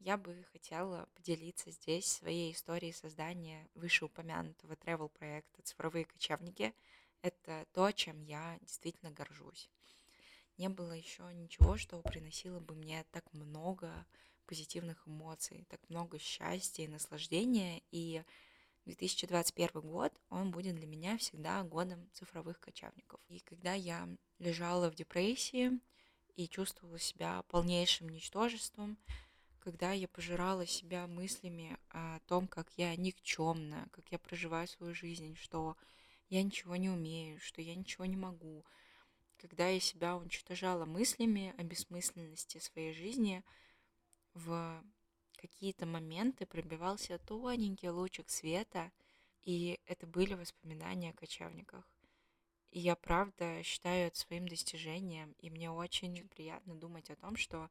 я 0.00 0.16
бы 0.16 0.44
хотела 0.52 1.08
поделиться 1.14 1.70
здесь 1.70 2.06
своей 2.06 2.52
историей 2.52 2.92
создания 2.92 3.68
вышеупомянутого 3.74 4.72
travel 4.72 5.10
проекта 5.10 5.62
«Цифровые 5.62 6.06
кочевники». 6.06 6.74
Это 7.22 7.66
то, 7.72 7.92
чем 7.92 8.22
я 8.22 8.58
действительно 8.62 9.10
горжусь. 9.12 9.70
Не 10.56 10.68
было 10.70 10.92
еще 10.92 11.22
ничего, 11.34 11.76
что 11.76 12.00
приносило 12.00 12.60
бы 12.60 12.74
мне 12.74 13.04
так 13.10 13.30
много 13.32 14.06
позитивных 14.46 15.06
эмоций, 15.06 15.66
так 15.68 15.80
много 15.90 16.18
счастья 16.18 16.82
и 16.82 16.88
наслаждения. 16.88 17.82
И 17.90 18.22
2021 18.86 19.82
год, 19.82 20.12
он 20.30 20.50
будет 20.50 20.76
для 20.76 20.86
меня 20.86 21.18
всегда 21.18 21.62
годом 21.62 22.08
цифровых 22.12 22.58
кочевников. 22.58 23.20
И 23.28 23.40
когда 23.40 23.74
я 23.74 24.08
лежала 24.38 24.90
в 24.90 24.94
депрессии 24.94 25.78
и 26.36 26.48
чувствовала 26.48 26.98
себя 26.98 27.42
полнейшим 27.48 28.08
ничтожеством, 28.08 28.96
когда 29.60 29.92
я 29.92 30.08
пожирала 30.08 30.66
себя 30.66 31.06
мыслями 31.06 31.78
о 31.90 32.18
том, 32.26 32.48
как 32.48 32.70
я 32.76 32.96
никчемна, 32.96 33.88
как 33.92 34.10
я 34.10 34.18
проживаю 34.18 34.66
свою 34.66 34.94
жизнь, 34.94 35.36
что 35.36 35.76
я 36.28 36.42
ничего 36.42 36.76
не 36.76 36.88
умею, 36.88 37.38
что 37.40 37.60
я 37.60 37.74
ничего 37.74 38.04
не 38.06 38.16
могу. 38.16 38.64
Когда 39.36 39.68
я 39.68 39.80
себя 39.80 40.16
уничтожала 40.16 40.84
мыслями 40.84 41.54
о 41.58 41.62
бессмысленности 41.62 42.58
своей 42.58 42.92
жизни, 42.92 43.42
в 44.34 44.82
какие-то 45.36 45.86
моменты 45.86 46.46
пробивался 46.46 47.18
тоненький 47.18 47.88
лучик 47.88 48.28
света, 48.28 48.92
и 49.42 49.80
это 49.86 50.06
были 50.06 50.34
воспоминания 50.34 51.10
о 51.10 51.14
кочевниках. 51.14 51.84
И 52.70 52.78
я 52.78 52.94
правда 52.94 53.62
считаю 53.64 54.08
это 54.08 54.18
своим 54.18 54.46
достижением, 54.46 55.32
и 55.38 55.50
мне 55.50 55.70
очень 55.70 56.28
приятно 56.28 56.74
думать 56.74 57.10
о 57.10 57.16
том, 57.16 57.36
что 57.36 57.68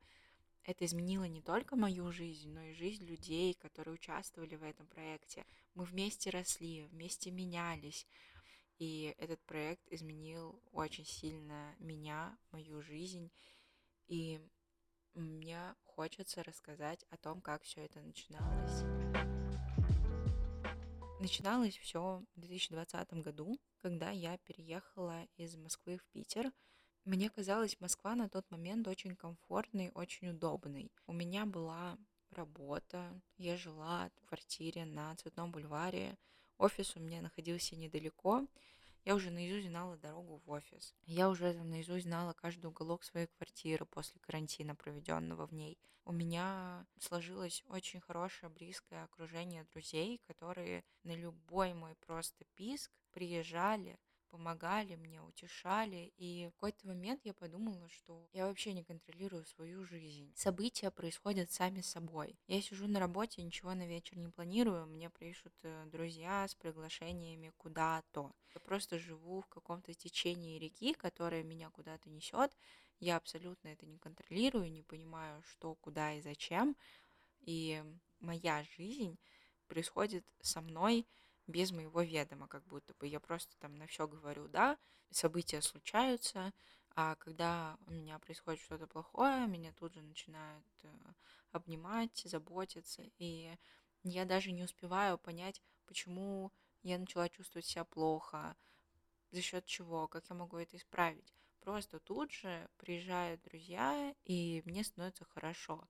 это 0.70 0.86
изменило 0.86 1.24
не 1.24 1.42
только 1.42 1.76
мою 1.76 2.12
жизнь, 2.12 2.52
но 2.52 2.62
и 2.62 2.74
жизнь 2.74 3.04
людей, 3.04 3.56
которые 3.56 3.96
участвовали 3.96 4.56
в 4.56 4.62
этом 4.62 4.86
проекте. 4.86 5.44
Мы 5.74 5.84
вместе 5.84 6.30
росли, 6.30 6.86
вместе 6.92 7.32
менялись. 7.32 8.06
И 8.78 9.16
этот 9.18 9.42
проект 9.46 9.82
изменил 9.92 10.62
очень 10.72 11.06
сильно 11.06 11.76
меня, 11.80 12.38
мою 12.52 12.84
жизнь. 12.84 13.32
И 14.06 14.40
мне 15.16 15.74
хочется 15.86 16.44
рассказать 16.44 17.04
о 17.10 17.18
том, 17.18 17.42
как 17.42 17.64
все 17.64 17.86
это 17.86 18.00
начиналось. 18.02 18.84
Начиналось 21.20 21.78
все 21.80 22.24
в 22.36 22.40
2020 22.42 23.14
году, 23.14 23.60
когда 23.80 24.12
я 24.12 24.38
переехала 24.38 25.26
из 25.36 25.56
Москвы 25.56 25.98
в 25.98 26.06
Питер– 26.12 26.52
мне 27.06 27.30
казалось, 27.30 27.80
Москва 27.80 28.16
на 28.16 28.30
тот 28.30 28.50
момент 28.52 28.88
очень 28.88 29.16
комфортной, 29.16 29.92
очень 29.94 30.30
удобной. 30.30 30.92
У 31.08 31.14
меня 31.14 31.46
была 31.46 31.98
работа, 32.32 33.22
я 33.38 33.58
жила 33.58 34.10
в 34.16 34.28
квартире 34.28 34.86
на 34.86 35.16
Цветном 35.16 35.52
бульваре, 35.52 36.18
офис 36.58 36.96
у 36.96 37.00
меня 37.00 37.22
находился 37.22 37.76
недалеко, 37.76 38.48
я 39.06 39.16
уже 39.16 39.32
наизусть 39.32 39.68
знала 39.68 39.98
дорогу 39.98 40.42
в 40.46 40.52
офис. 40.52 40.94
Я 41.06 41.30
уже 41.30 41.54
наизусть 41.54 42.06
знала 42.06 42.34
каждый 42.34 42.68
уголок 42.68 43.04
своей 43.04 43.28
квартиры 43.28 43.86
после 43.86 44.20
карантина, 44.20 44.76
проведенного 44.76 45.48
в 45.48 45.54
ней. 45.54 45.80
У 46.06 46.12
меня 46.12 46.86
сложилось 47.00 47.64
очень 47.68 48.02
хорошее, 48.02 48.52
близкое 48.52 49.04
окружение 49.04 49.64
друзей, 49.64 50.22
которые 50.28 50.84
на 51.04 51.16
любой 51.16 51.74
мой 51.74 51.96
просто 51.96 52.46
писк 52.56 52.92
приезжали, 53.12 53.98
помогали 54.30 54.96
мне, 54.96 55.22
утешали. 55.22 56.14
И 56.18 56.48
в 56.48 56.52
какой-то 56.54 56.88
момент 56.88 57.22
я 57.24 57.34
подумала, 57.34 57.90
что 57.90 58.28
я 58.34 58.48
вообще 58.48 58.74
не 58.74 58.84
контролирую 58.84 59.46
свою 59.46 59.84
жизнь. 59.86 60.32
События 60.36 60.92
происходят 60.92 61.52
сами 61.52 61.82
собой. 61.82 62.40
Я 62.48 62.62
сижу 62.62 62.88
на 62.88 63.00
работе, 63.00 63.44
ничего 63.44 63.74
на 63.74 63.86
вечер 63.88 64.18
не 64.18 64.30
планирую, 64.30 64.86
мне 64.88 65.10
пишут 65.10 65.54
э, 65.64 65.86
друзья 65.92 66.48
с 66.48 66.56
приглашениями 66.56 67.52
куда-то. 67.58 68.32
Я 68.54 68.62
просто 68.62 69.00
живу 69.00 69.42
в 69.42 69.48
каком-то 69.48 69.94
течении 69.94 70.60
реки, 70.60 70.94
которая 70.94 71.44
меня 71.44 71.70
куда-то 71.70 72.10
несет. 72.10 72.56
Я 73.00 73.18
абсолютно 73.18 73.70
это 73.70 73.86
не 73.86 73.98
контролирую, 73.98 74.72
не 74.72 74.84
понимаю, 74.84 75.42
что, 75.44 75.76
куда 75.76 76.14
и 76.14 76.22
зачем. 76.22 76.76
И 77.40 77.84
моя 78.20 78.64
жизнь 78.78 79.18
происходит 79.68 80.26
со 80.42 80.62
мной 80.62 81.08
без 81.50 81.72
моего 81.72 82.02
ведома, 82.02 82.48
как 82.48 82.64
будто 82.68 82.94
бы 82.94 83.08
я 83.08 83.20
просто 83.20 83.58
там 83.58 83.76
на 83.76 83.88
все 83.88 84.08
говорю 84.08 84.48
да, 84.48 84.78
события 85.10 85.62
случаются, 85.62 86.54
а 86.96 87.16
когда 87.16 87.78
у 87.88 87.92
меня 87.92 88.20
происходит 88.20 88.62
что-то 88.62 88.88
плохое, 88.88 89.48
меня 89.48 89.72
тут 89.74 89.94
же 89.94 90.02
начинают 90.02 90.66
э, 90.84 90.90
обнимать, 91.52 92.22
заботиться, 92.26 93.04
и 93.18 93.56
я 94.04 94.26
даже 94.26 94.52
не 94.52 94.64
успеваю 94.64 95.18
понять, 95.18 95.62
почему 95.86 96.52
я 96.84 97.00
начала 97.00 97.28
чувствовать 97.30 97.66
себя 97.66 97.84
плохо, 97.84 98.56
за 99.32 99.42
счет 99.42 99.66
чего, 99.66 100.08
как 100.08 100.26
я 100.30 100.36
могу 100.36 100.58
это 100.58 100.78
исправить. 100.78 101.34
Просто 101.62 102.00
тут 102.00 102.32
же 102.32 102.70
приезжают 102.78 103.42
друзья, 103.42 104.16
и 104.26 104.62
мне 104.66 104.84
становится 104.84 105.26
хорошо. 105.26 105.88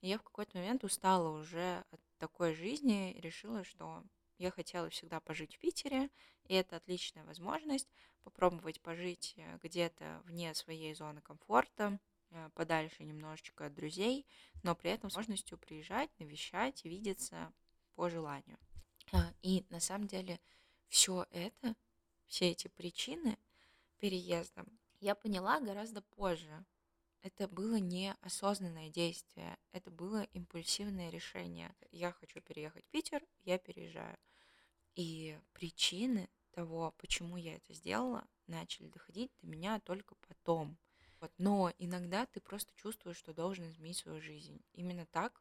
Я 0.00 0.18
в 0.18 0.22
какой-то 0.22 0.58
момент 0.58 0.84
устала 0.84 1.28
уже 1.28 1.84
от 1.90 2.00
такой 2.18 2.54
жизни 2.54 3.12
и 3.12 3.20
решила, 3.20 3.64
что 3.64 4.04
я 4.42 4.50
хотела 4.50 4.90
всегда 4.90 5.20
пожить 5.20 5.54
в 5.54 5.58
Питере, 5.58 6.10
и 6.46 6.54
это 6.54 6.76
отличная 6.76 7.24
возможность 7.24 7.88
попробовать 8.22 8.80
пожить 8.80 9.34
э, 9.36 9.58
где-то 9.62 10.20
вне 10.24 10.52
своей 10.54 10.94
зоны 10.94 11.20
комфорта, 11.20 11.98
э, 12.30 12.50
подальше 12.54 13.04
немножечко 13.04 13.66
от 13.66 13.74
друзей, 13.74 14.26
но 14.62 14.74
при 14.74 14.90
этом 14.90 15.10
с 15.10 15.14
возможностью 15.14 15.58
приезжать, 15.58 16.10
навещать, 16.18 16.84
видеться 16.84 17.52
по 17.94 18.08
желанию. 18.08 18.58
А, 19.12 19.32
и 19.42 19.64
на 19.70 19.80
самом 19.80 20.06
деле 20.08 20.40
все 20.88 21.26
это, 21.30 21.74
все 22.26 22.50
эти 22.50 22.68
причины 22.68 23.38
переезда 23.98 24.64
я 25.00 25.14
поняла 25.14 25.60
гораздо 25.60 26.02
позже. 26.02 26.64
Это 27.22 27.46
было 27.46 27.76
не 27.76 28.14
осознанное 28.20 28.90
действие, 28.90 29.56
это 29.70 29.90
было 29.92 30.24
импульсивное 30.32 31.10
решение. 31.10 31.72
Я 31.92 32.10
хочу 32.10 32.40
переехать 32.40 32.84
в 32.84 32.90
Питер, 32.90 33.22
я 33.44 33.58
переезжаю. 33.58 34.18
И 34.94 35.38
причины 35.52 36.28
того, 36.52 36.94
почему 36.98 37.36
я 37.36 37.56
это 37.56 37.72
сделала, 37.72 38.26
начали 38.46 38.88
доходить 38.88 39.32
до 39.40 39.46
меня 39.46 39.80
только 39.80 40.14
потом. 40.28 40.76
Вот. 41.20 41.32
Но 41.38 41.72
иногда 41.78 42.26
ты 42.26 42.40
просто 42.40 42.72
чувствуешь, 42.74 43.16
что 43.16 43.32
должен 43.32 43.70
изменить 43.70 43.98
свою 43.98 44.20
жизнь. 44.20 44.60
Именно 44.74 45.06
так, 45.06 45.40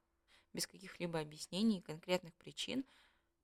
без 0.53 0.67
каких-либо 0.67 1.19
объяснений 1.19 1.79
и 1.79 1.81
конкретных 1.81 2.33
причин, 2.35 2.85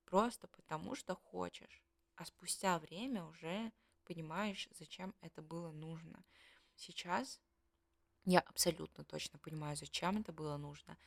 просто 0.06 0.48
потому 0.48 0.96
что 0.96 1.16
хочешь. 1.16 1.84
А 2.16 2.26
спустя 2.26 2.80
время 2.80 3.24
уже 3.26 3.72
понимаешь, 4.06 4.70
зачем 4.78 5.14
это 5.22 5.42
было 5.42 5.72
нужно. 5.72 6.24
Сейчас 6.76 7.42
я 8.26 8.40
абсолютно 8.42 9.04
точно 9.04 9.40
понимаю, 9.40 9.76
зачем 9.76 10.18
это 10.18 10.32
было 10.32 10.58
нужно. 10.58 10.98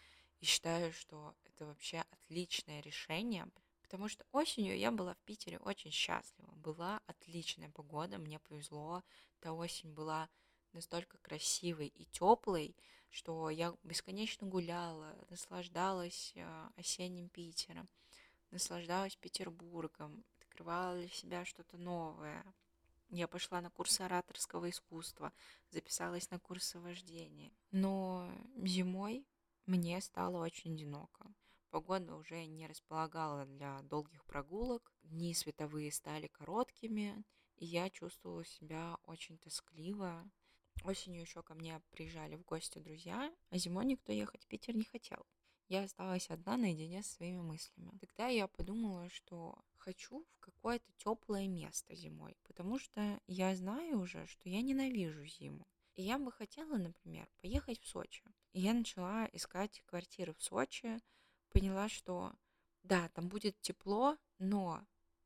И 0.41 0.47
считаю, 0.47 0.93
что 0.93 1.35
это 1.45 1.67
вообще 1.67 2.05
отличное 2.11 2.81
решение, 2.81 3.47
потому 3.91 4.09
что 4.09 4.25
осенью 4.31 4.79
я 4.79 4.93
была 4.93 5.15
в 5.15 5.23
Питере 5.25 5.59
очень 5.59 5.91
счастлива. 5.91 6.53
Была 6.53 7.01
отличная 7.09 7.71
погода, 7.71 8.19
мне 8.19 8.39
повезло. 8.39 9.03
Та 9.41 9.53
осень 9.53 9.93
была 9.93 10.29
настолько 10.73 11.19
красивой 11.19 11.89
и 11.89 12.05
теплой, 12.05 12.77
что 13.09 13.51
я 13.51 13.75
бесконечно 13.83 14.47
гуляла, 14.47 15.19
наслаждалась 15.29 16.33
э, 16.37 16.69
осенним 16.77 17.29
Питером, 17.31 17.89
наслаждалась 18.53 19.17
Петербургом, 19.17 20.25
открывала 20.39 20.97
для 20.97 21.09
себя 21.09 21.45
что-то 21.45 21.77
новое. 21.77 22.45
Я 23.09 23.27
пошла 23.27 23.61
на 23.61 23.71
курсы 23.71 24.03
ораторского 24.03 24.71
искусства, 24.71 25.33
записалась 25.71 26.31
на 26.31 26.39
курсы 26.39 26.79
вождения. 26.79 27.51
Но 27.73 28.33
зимой 28.65 29.27
мне 29.67 30.01
стало 30.01 30.45
очень 30.45 30.75
одиноко. 30.75 31.35
Погода 31.71 32.17
уже 32.17 32.47
не 32.47 32.67
располагала 32.67 33.47
для 33.47 33.81
долгих 33.83 34.25
прогулок, 34.25 34.93
дни 35.05 35.33
световые 35.35 35.93
стали 35.93 36.27
короткими, 36.27 37.25
и 37.57 37.65
я 37.65 37.89
чувствовала 37.91 38.45
себя 38.45 38.99
очень 39.05 39.39
тоскливо. 39.39 40.29
Осенью 40.83 41.21
еще 41.21 41.45
ко 41.45 41.55
мне 41.55 41.81
приезжали 41.91 42.35
в 42.35 42.43
гости 42.43 42.79
друзья, 42.79 43.33
а 43.51 43.59
зимой 43.59 43.85
никто 43.85 44.13
ехать 44.13 44.43
в 44.43 44.49
Питер 44.49 44.75
не 44.75 44.85
хотел. 44.85 45.25
Я 45.69 45.85
осталась 45.85 46.29
одна 46.29 46.57
наедине 46.57 47.05
со 47.05 47.13
своими 47.13 47.41
мыслями. 47.41 47.97
Тогда 48.01 48.27
я 48.27 48.49
подумала, 48.49 49.09
что 49.09 49.57
хочу 49.77 50.27
в 50.33 50.41
какое-то 50.41 50.91
теплое 50.97 51.47
место 51.47 51.95
зимой, 51.95 52.37
потому 52.43 52.81
что 52.81 53.21
я 53.29 53.55
знаю 53.55 54.01
уже, 54.01 54.27
что 54.27 54.49
я 54.49 54.61
ненавижу 54.63 55.25
зиму. 55.25 55.65
И 55.95 56.03
я 56.03 56.19
бы 56.19 56.33
хотела, 56.33 56.77
например, 56.77 57.31
поехать 57.41 57.79
в 57.81 57.87
Сочи. 57.87 58.25
И 58.53 58.61
я 58.61 58.75
начала 58.75 59.29
искать 59.33 59.83
квартиры 59.87 60.35
в 60.35 60.43
Сочи, 60.43 60.99
поняла, 61.53 61.89
что 61.89 62.33
да, 62.83 63.09
там 63.11 63.29
будет 63.29 63.61
тепло, 63.61 64.17
но 64.39 64.83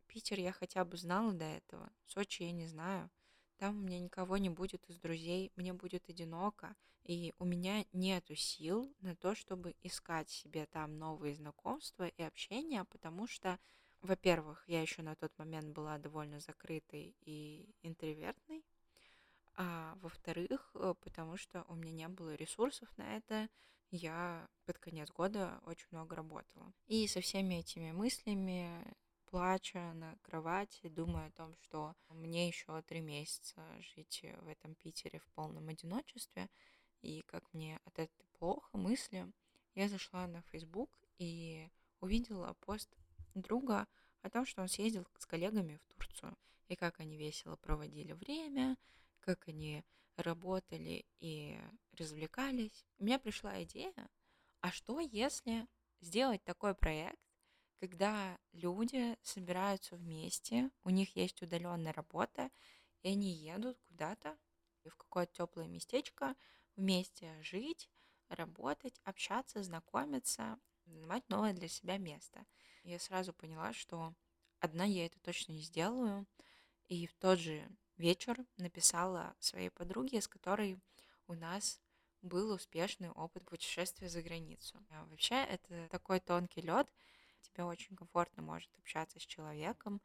Питер 0.07 0.38
я 0.38 0.52
хотя 0.52 0.85
бы 0.85 0.97
знала 0.97 1.33
до 1.33 1.45
этого, 1.45 1.90
Сочи 2.07 2.43
я 2.43 2.52
не 2.52 2.66
знаю. 2.66 3.11
Там 3.57 3.78
у 3.78 3.81
меня 3.83 4.00
никого 4.00 4.37
не 4.37 4.50
будет 4.50 4.88
из 4.90 4.99
друзей, 4.99 5.52
мне 5.57 5.73
будет 5.73 6.09
одиноко, 6.09 6.75
и 7.04 7.33
у 7.38 7.45
меня 7.45 7.85
нету 7.93 8.35
сил 8.35 8.93
на 9.00 9.14
то, 9.14 9.35
чтобы 9.35 9.75
искать 9.83 10.31
себе 10.31 10.66
там 10.66 10.99
новые 10.99 11.35
знакомства 11.35 12.09
и 12.09 12.23
общения, 12.23 12.85
потому 12.85 13.26
что, 13.26 13.59
во-первых, 14.02 14.64
я 14.66 14.83
еще 14.83 15.02
на 15.02 15.15
тот 15.15 15.37
момент 15.39 15.69
была 15.69 15.99
довольно 15.99 16.41
закрытой 16.41 17.15
и 17.21 17.75
интровертной, 17.82 18.65
а 19.56 19.97
во-вторых, 20.00 20.71
э, 20.75 20.95
потому 21.00 21.37
что 21.37 21.65
у 21.69 21.75
меня 21.75 21.93
не 21.93 22.08
было 22.08 22.34
ресурсов 22.34 22.89
на 22.97 23.17
это, 23.17 23.49
я 23.95 24.49
под 24.67 24.78
конец 24.78 25.09
года 25.11 25.61
очень 25.67 25.87
много 25.93 26.17
работала. 26.17 26.73
И 26.87 27.07
со 27.07 27.21
всеми 27.21 27.54
этими 27.54 27.93
мыслями, 27.93 28.69
плача 29.26 29.93
на 29.95 30.17
кровати, 30.23 30.89
думая 30.89 31.28
о 31.28 31.33
том, 31.33 31.54
что 31.61 31.95
мне 32.09 32.49
еще 32.49 32.83
три 32.83 33.00
месяца 33.00 33.63
жить 33.80 34.25
в 34.43 34.49
этом 34.49 34.75
Питере 34.75 35.21
в 35.21 35.26
полном 35.35 35.69
одиночестве, 35.69 36.49
и 37.02 37.23
как 37.23 37.45
мне 37.52 37.80
от 37.85 37.99
этого 37.99 38.26
плохо, 38.39 38.76
мысли, 38.76 39.30
я 39.75 39.89
зашла 39.89 40.26
на 40.26 40.43
Facebook 40.43 40.91
и 41.19 41.69
увидела 42.00 42.54
пост 42.61 42.97
друга 43.35 43.87
о 44.23 44.30
том, 44.30 44.45
что 44.45 44.63
он 44.63 44.69
съездил 44.69 45.07
с 45.19 45.26
коллегами 45.26 45.76
в 45.76 45.95
Турцию, 45.95 46.37
и 46.69 46.75
как 46.75 46.99
они 46.99 47.17
весело 47.17 47.57
проводили 47.57 48.13
время, 48.13 48.76
как 49.21 49.49
они 49.49 49.85
работали 50.17 51.04
и 51.21 51.61
развлекались, 51.95 52.85
у 52.99 53.04
меня 53.04 53.19
пришла 53.19 53.63
идея, 53.65 54.09
а 54.61 54.71
что 54.71 55.00
если 55.00 55.67
сделать 56.00 56.43
такой 56.45 56.75
проект, 56.75 57.21
когда 57.80 58.39
люди 58.52 59.17
собираются 59.23 59.97
вместе, 59.97 60.71
у 60.85 60.91
них 60.91 61.17
есть 61.17 61.43
удаленная 61.43 61.93
работа, 61.93 62.50
и 63.02 63.09
они 63.09 63.33
едут 63.33 63.78
куда-то 63.89 64.39
в 64.85 64.97
какое-то 64.97 65.33
теплое 65.33 65.67
местечко, 65.67 66.35
вместе 66.76 67.41
жить, 67.43 67.91
работать, 68.28 69.00
общаться, 69.04 69.63
знакомиться, 69.63 70.59
занимать 70.87 71.28
новое 71.28 71.52
для 71.52 71.69
себя 71.69 71.99
место. 71.99 72.47
Я 72.83 72.99
сразу 72.99 73.33
поняла, 73.33 73.73
что 73.73 74.15
одна 74.61 74.85
я 74.85 75.07
это 75.07 75.19
точно 75.21 75.52
не 75.52 75.63
сделаю, 75.63 76.26
и 76.87 77.07
в 77.07 77.15
тот 77.15 77.39
же 77.39 77.69
вечер 77.97 78.37
написала 78.57 79.35
своей 79.39 79.71
подруге, 79.71 80.21
с 80.21 80.28
которой 80.28 80.80
у 81.26 81.35
нас 81.35 81.80
был 82.25 82.50
успешный 82.50 83.10
опыт 83.10 83.45
путешествия 83.45 84.08
за 84.08 84.23
границу. 84.23 84.76
А 84.91 85.04
вообще, 85.06 85.37
это 85.45 85.89
такой 85.91 86.21
тонкий 86.21 86.63
лед. 86.63 86.93
Тебе 87.43 87.65
очень 87.65 87.95
комфортно 87.95 88.43
может 88.43 88.71
общаться 88.78 89.21
с 89.21 89.26
человеком, 89.26 90.00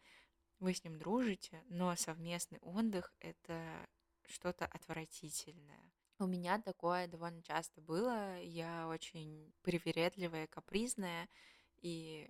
вы 0.59 0.73
с 0.73 0.83
ним 0.83 0.97
дружите, 0.99 1.63
но 1.69 1.95
совместный 1.95 2.59
отдых— 2.59 3.13
это 3.21 3.87
что-то 4.27 4.65
отвратительное. 4.65 5.91
У 6.19 6.27
меня 6.27 6.61
такое 6.61 7.07
довольно 7.07 7.41
часто 7.43 7.79
было. 7.79 8.41
Я 8.41 8.89
очень 8.89 9.53
привередливая, 9.61 10.47
капризная, 10.47 11.29
и 11.77 12.29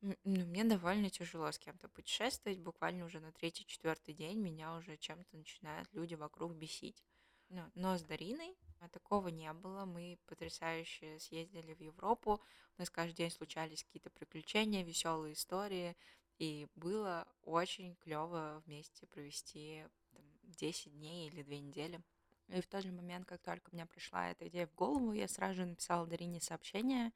ну, 0.00 0.14
мне 0.22 0.62
довольно 0.62 1.10
тяжело 1.10 1.50
с 1.50 1.58
кем-то 1.58 1.88
путешествовать. 1.88 2.60
Буквально 2.60 3.04
уже 3.04 3.18
на 3.18 3.32
третий-четвертый 3.32 4.14
день 4.14 4.38
меня 4.38 4.76
уже 4.76 4.96
чем-то 4.96 5.36
начинают 5.36 5.92
люди 5.92 6.14
вокруг 6.14 6.54
бесить. 6.54 7.02
Но, 7.48 7.70
но 7.74 7.96
с 7.96 8.02
Дариной 8.02 8.56
а, 8.80 8.88
такого 8.88 9.28
не 9.28 9.52
было. 9.52 9.84
Мы 9.84 10.18
потрясающе 10.26 11.18
съездили 11.18 11.74
в 11.74 11.80
Европу. 11.80 12.40
У 12.76 12.80
нас 12.80 12.90
каждый 12.90 13.16
день 13.16 13.30
случались 13.30 13.84
какие-то 13.84 14.10
приключения, 14.10 14.82
веселые 14.82 15.34
истории. 15.34 15.96
И 16.38 16.66
было 16.74 17.28
очень 17.42 17.94
клево 17.96 18.62
вместе 18.66 19.06
провести 19.06 19.84
там, 20.12 20.24
10 20.44 20.92
дней 20.92 21.28
или 21.28 21.42
2 21.42 21.54
недели. 21.56 22.00
И 22.48 22.60
в 22.60 22.66
тот 22.66 22.82
же 22.82 22.92
момент, 22.92 23.26
как 23.26 23.40
только 23.40 23.70
мне 23.72 23.86
пришла 23.86 24.30
эта 24.30 24.48
идея 24.48 24.66
в 24.66 24.74
голову, 24.74 25.12
я 25.12 25.28
сразу 25.28 25.54
же 25.54 25.66
написала 25.66 26.06
Дарине 26.06 26.40
сообщение 26.40 27.12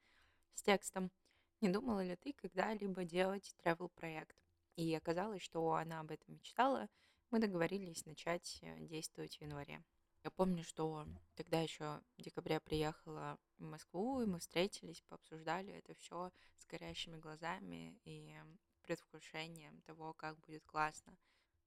с 0.54 0.62
текстом– 0.62 1.10
не 1.60 1.70
думала 1.70 2.04
ли 2.04 2.14
ты 2.14 2.32
когда-либо 2.34 3.04
делать 3.04 3.52
travel 3.64 3.88
проект? 3.88 4.36
И 4.76 4.94
оказалось, 4.94 5.42
что 5.42 5.74
она 5.74 5.98
об 5.98 6.12
этом 6.12 6.34
мечтала. 6.34 6.88
Мы 7.32 7.40
договорились 7.40 8.06
начать 8.06 8.60
э, 8.62 8.78
действовать 8.86 9.36
в 9.36 9.42
январе. 9.42 9.82
Я 10.24 10.30
помню, 10.30 10.64
что 10.64 11.06
тогда 11.36 11.60
еще 11.60 12.00
в 12.16 12.22
декабре 12.22 12.60
приехала 12.60 13.38
в 13.58 13.62
Москву, 13.62 14.20
и 14.20 14.26
мы 14.26 14.40
встретились, 14.40 15.02
пообсуждали 15.08 15.72
это 15.72 15.94
все 15.94 16.30
с 16.58 16.66
горящими 16.66 17.16
глазами 17.16 17.98
и 18.04 18.36
предвкушением 18.82 19.80
того, 19.82 20.14
как 20.14 20.38
будет 20.40 20.64
классно. 20.64 21.16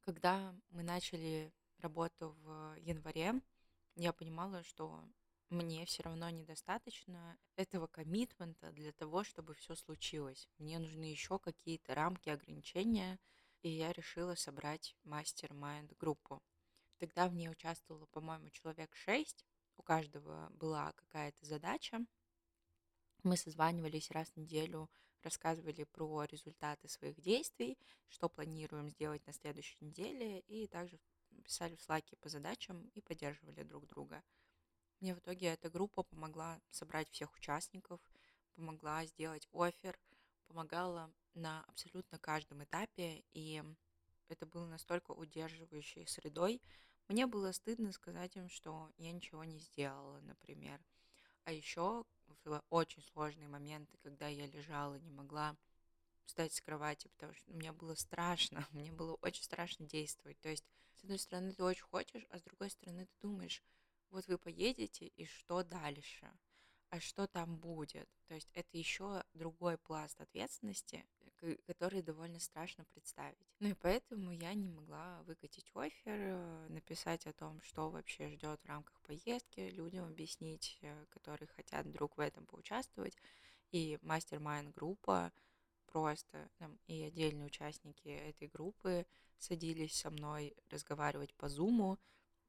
Когда 0.01 0.53
мы 0.69 0.83
начали 0.83 1.53
работу 1.77 2.35
в 2.43 2.75
январе, 2.79 3.41
я 3.95 4.13
понимала, 4.13 4.63
что 4.63 5.03
мне 5.49 5.85
все 5.85 6.03
равно 6.03 6.29
недостаточно 6.29 7.37
этого 7.55 7.87
коммитмента 7.87 8.71
для 8.71 8.91
того, 8.93 9.23
чтобы 9.23 9.53
все 9.53 9.75
случилось. 9.75 10.47
Мне 10.57 10.79
нужны 10.79 11.03
еще 11.03 11.39
какие-то 11.39 11.93
рамки, 11.93 12.29
ограничения, 12.29 13.19
и 13.61 13.69
я 13.69 13.91
решила 13.91 14.35
собрать 14.35 14.95
мастер-майнд 15.03 15.93
группу. 15.97 16.41
Тогда 17.01 17.27
в 17.27 17.33
ней 17.33 17.49
участвовало, 17.49 18.05
по-моему, 18.05 18.51
человек 18.51 18.95
шесть. 18.95 19.43
У 19.75 19.81
каждого 19.81 20.51
была 20.51 20.91
какая-то 20.91 21.43
задача. 21.47 22.05
Мы 23.23 23.37
созванивались 23.37 24.11
раз 24.11 24.29
в 24.29 24.37
неделю, 24.37 24.87
рассказывали 25.23 25.83
про 25.85 26.25
результаты 26.25 26.87
своих 26.87 27.19
действий, 27.19 27.79
что 28.07 28.29
планируем 28.29 28.87
сделать 28.87 29.25
на 29.25 29.33
следующей 29.33 29.77
неделе, 29.79 30.41
и 30.41 30.67
также 30.67 30.99
писали 31.43 31.75
в 31.75 31.81
слайке 31.81 32.17
по 32.17 32.29
задачам 32.29 32.87
и 32.93 33.01
поддерживали 33.01 33.63
друг 33.63 33.87
друга. 33.87 34.21
Мне 34.99 35.15
в 35.15 35.19
итоге 35.19 35.47
эта 35.47 35.71
группа 35.71 36.03
помогла 36.03 36.61
собрать 36.69 37.09
всех 37.09 37.33
участников, 37.33 37.99
помогла 38.53 39.07
сделать 39.07 39.49
офер, 39.53 39.99
помогала 40.45 41.11
на 41.33 41.63
абсолютно 41.63 42.19
каждом 42.19 42.63
этапе, 42.63 43.23
и 43.33 43.63
это 44.27 44.45
было 44.45 44.67
настолько 44.67 45.13
удерживающей 45.13 46.05
средой. 46.05 46.61
Мне 47.11 47.27
было 47.27 47.51
стыдно 47.51 47.91
сказать 47.91 48.37
им, 48.37 48.47
что 48.47 48.89
я 48.97 49.11
ничего 49.11 49.43
не 49.43 49.59
сделала, 49.59 50.21
например. 50.21 50.79
А 51.43 51.51
еще 51.51 52.05
в 52.45 52.63
очень 52.69 53.03
сложные 53.03 53.49
моменты, 53.49 53.97
когда 54.01 54.29
я 54.29 54.47
лежала, 54.47 54.95
не 54.95 55.11
могла 55.11 55.57
встать 56.23 56.53
с 56.53 56.61
кровати, 56.61 57.09
потому 57.09 57.33
что 57.33 57.51
мне 57.51 57.73
было 57.73 57.95
страшно, 57.95 58.65
мне 58.71 58.93
было 58.93 59.17
очень 59.19 59.43
страшно 59.43 59.85
действовать. 59.85 60.39
То 60.39 60.47
есть, 60.47 60.63
с 60.95 61.03
одной 61.03 61.19
стороны, 61.19 61.51
ты 61.51 61.65
очень 61.65 61.83
хочешь, 61.83 62.25
а 62.29 62.39
с 62.39 62.43
другой 62.43 62.69
стороны, 62.69 63.05
ты 63.05 63.13
думаешь, 63.27 63.61
вот 64.09 64.25
вы 64.27 64.37
поедете, 64.37 65.07
и 65.07 65.25
что 65.25 65.63
дальше? 65.63 66.31
А 66.91 66.99
что 66.99 67.25
там 67.25 67.55
будет? 67.55 68.09
То 68.27 68.33
есть 68.35 68.49
это 68.53 68.77
еще 68.77 69.23
другой 69.33 69.77
пласт 69.77 70.19
ответственности, 70.19 71.05
который 71.65 72.01
довольно 72.01 72.37
страшно 72.37 72.83
представить. 72.83 73.47
Ну 73.59 73.69
и 73.69 73.73
поэтому 73.73 74.31
я 74.31 74.53
не 74.53 74.67
могла 74.67 75.23
выкатить 75.23 75.71
офер, 75.73 76.19
э, 76.19 76.67
написать 76.67 77.25
о 77.27 77.31
том, 77.31 77.61
что 77.61 77.89
вообще 77.89 78.27
ждет 78.27 78.59
в 78.61 78.67
рамках 78.67 78.99
поездки, 79.03 79.69
людям 79.69 80.05
объяснить, 80.05 80.79
э, 80.81 81.05
которые 81.11 81.47
хотят 81.47 81.85
вдруг 81.85 82.17
в 82.17 82.19
этом 82.19 82.45
поучаствовать. 82.45 83.15
И 83.71 83.97
мастер-майн 84.01 84.71
группа 84.71 85.31
просто 85.85 86.49
там, 86.57 86.77
и 86.87 87.03
отдельные 87.03 87.45
участники 87.45 88.09
этой 88.09 88.49
группы 88.49 89.05
садились 89.37 89.95
со 89.97 90.09
мной 90.09 90.57
разговаривать 90.69 91.33
по 91.35 91.47
зуму, 91.47 91.97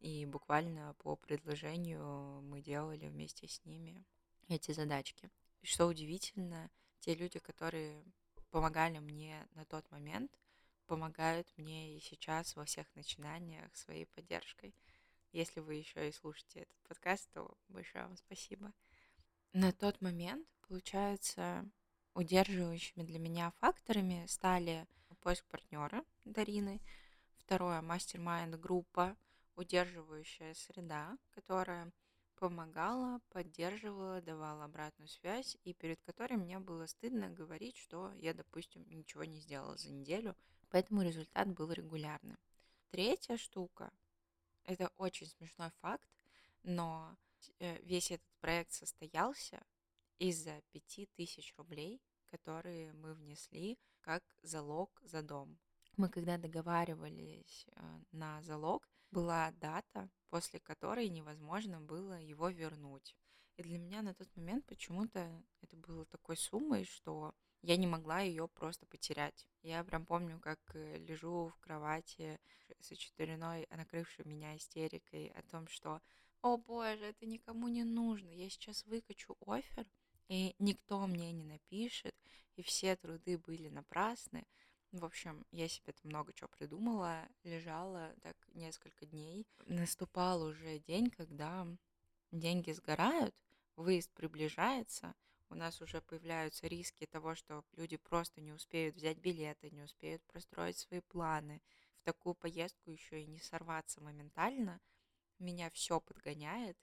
и 0.00 0.26
буквально 0.26 0.96
по 0.98 1.14
предложению 1.14 2.42
мы 2.42 2.60
делали 2.60 3.06
вместе 3.06 3.46
с 3.46 3.64
ними 3.64 4.04
эти 4.48 4.72
задачки. 4.72 5.30
И 5.60 5.66
что 5.66 5.86
удивительно, 5.86 6.70
те 7.00 7.14
люди, 7.14 7.38
которые 7.38 8.04
помогали 8.50 8.98
мне 8.98 9.46
на 9.54 9.64
тот 9.64 9.90
момент, 9.90 10.30
помогают 10.86 11.52
мне 11.56 11.96
и 11.96 12.00
сейчас 12.00 12.54
во 12.56 12.64
всех 12.64 12.86
начинаниях 12.94 13.74
своей 13.76 14.06
поддержкой. 14.06 14.74
Если 15.32 15.60
вы 15.60 15.76
еще 15.76 16.08
и 16.08 16.12
слушаете 16.12 16.60
этот 16.60 16.78
подкаст, 16.82 17.30
то 17.32 17.56
большое 17.68 18.04
вам 18.04 18.16
спасибо. 18.16 18.72
На 19.52 19.72
тот 19.72 20.00
момент, 20.00 20.46
получается, 20.68 21.68
удерживающими 22.14 23.04
для 23.04 23.18
меня 23.18 23.52
факторами 23.60 24.26
стали 24.26 24.86
поиск 25.20 25.44
партнера 25.46 26.04
Дарины, 26.24 26.80
второе 27.36 27.80
мастер-майнд 27.80 28.58
группа, 28.58 29.16
удерживающая 29.56 30.54
среда, 30.54 31.16
которая 31.30 31.92
помогала, 32.42 33.20
поддерживала, 33.28 34.20
давала 34.20 34.64
обратную 34.64 35.06
связь, 35.06 35.56
и 35.62 35.72
перед 35.74 36.02
которой 36.02 36.36
мне 36.36 36.58
было 36.58 36.86
стыдно 36.86 37.30
говорить, 37.30 37.76
что 37.76 38.12
я, 38.14 38.34
допустим, 38.34 38.84
ничего 38.88 39.22
не 39.22 39.38
сделала 39.38 39.76
за 39.76 39.92
неделю, 39.92 40.34
поэтому 40.68 41.02
результат 41.02 41.46
был 41.46 41.70
регулярным. 41.70 42.36
Третья 42.90 43.36
штука, 43.36 43.92
это 44.64 44.90
очень 44.96 45.28
смешной 45.28 45.70
факт, 45.82 46.08
но 46.64 47.16
э, 47.60 47.80
весь 47.82 48.10
этот 48.10 48.26
проект 48.40 48.72
состоялся 48.72 49.62
из-за 50.18 50.62
5000 50.72 51.54
рублей, 51.56 52.02
которые 52.28 52.92
мы 52.94 53.14
внесли 53.14 53.78
как 54.00 54.24
залог 54.42 55.00
за 55.04 55.22
дом. 55.22 55.60
Мы 55.96 56.08
когда 56.08 56.38
договаривались 56.38 57.66
э, 57.70 58.00
на 58.10 58.42
залог, 58.42 58.88
была 59.12 59.52
дата, 59.52 60.10
после 60.30 60.58
которой 60.58 61.08
невозможно 61.08 61.80
было 61.80 62.20
его 62.20 62.48
вернуть. 62.48 63.14
И 63.56 63.62
для 63.62 63.78
меня 63.78 64.02
на 64.02 64.14
тот 64.14 64.34
момент 64.34 64.64
почему-то 64.66 65.30
это 65.60 65.76
было 65.76 66.06
такой 66.06 66.36
суммой, 66.36 66.84
что 66.84 67.34
я 67.60 67.76
не 67.76 67.86
могла 67.86 68.20
ее 68.20 68.48
просто 68.48 68.86
потерять. 68.86 69.46
Я 69.62 69.84
прям 69.84 70.04
помню, 70.04 70.40
как 70.40 70.58
э, 70.74 70.98
лежу 70.98 71.48
в 71.48 71.60
кровати 71.60 72.40
с 72.80 72.90
очередной 72.90 73.68
накрывшей 73.70 74.24
меня 74.24 74.56
истерикой 74.56 75.28
о 75.28 75.42
том, 75.42 75.68
что 75.68 76.00
«О 76.40 76.56
боже, 76.56 77.04
это 77.04 77.24
никому 77.24 77.68
не 77.68 77.84
нужно, 77.84 78.30
я 78.30 78.50
сейчас 78.50 78.84
выкачу 78.86 79.36
офер, 79.46 79.86
и 80.28 80.56
никто 80.58 81.06
мне 81.06 81.30
не 81.30 81.44
напишет, 81.44 82.16
и 82.56 82.62
все 82.62 82.96
труды 82.96 83.38
были 83.38 83.68
напрасны». 83.68 84.44
В 84.92 85.04
общем, 85.04 85.44
я 85.50 85.68
себе 85.68 85.92
там 85.92 86.10
много 86.10 86.32
чего 86.32 86.48
придумала, 86.48 87.26
лежала 87.44 88.14
так 88.22 88.36
несколько 88.54 89.06
дней. 89.06 89.46
Наступал 89.66 90.42
уже 90.42 90.78
день, 90.80 91.10
когда 91.10 91.66
деньги 92.30 92.72
сгорают, 92.72 93.34
выезд 93.76 94.10
приближается, 94.12 95.14
у 95.52 95.54
нас 95.54 95.82
уже 95.82 96.00
появляются 96.00 96.66
риски 96.66 97.04
того, 97.04 97.34
что 97.34 97.62
люди 97.76 97.98
просто 97.98 98.40
не 98.40 98.52
успеют 98.52 98.96
взять 98.96 99.18
билеты, 99.18 99.70
не 99.70 99.82
успеют 99.82 100.22
простроить 100.22 100.78
свои 100.78 101.00
планы. 101.00 101.60
В 102.00 102.04
такую 102.04 102.34
поездку 102.34 102.90
еще 102.90 103.22
и 103.22 103.26
не 103.26 103.38
сорваться 103.38 104.00
моментально. 104.00 104.80
Меня 105.38 105.68
все 105.68 106.00
подгоняет. 106.00 106.78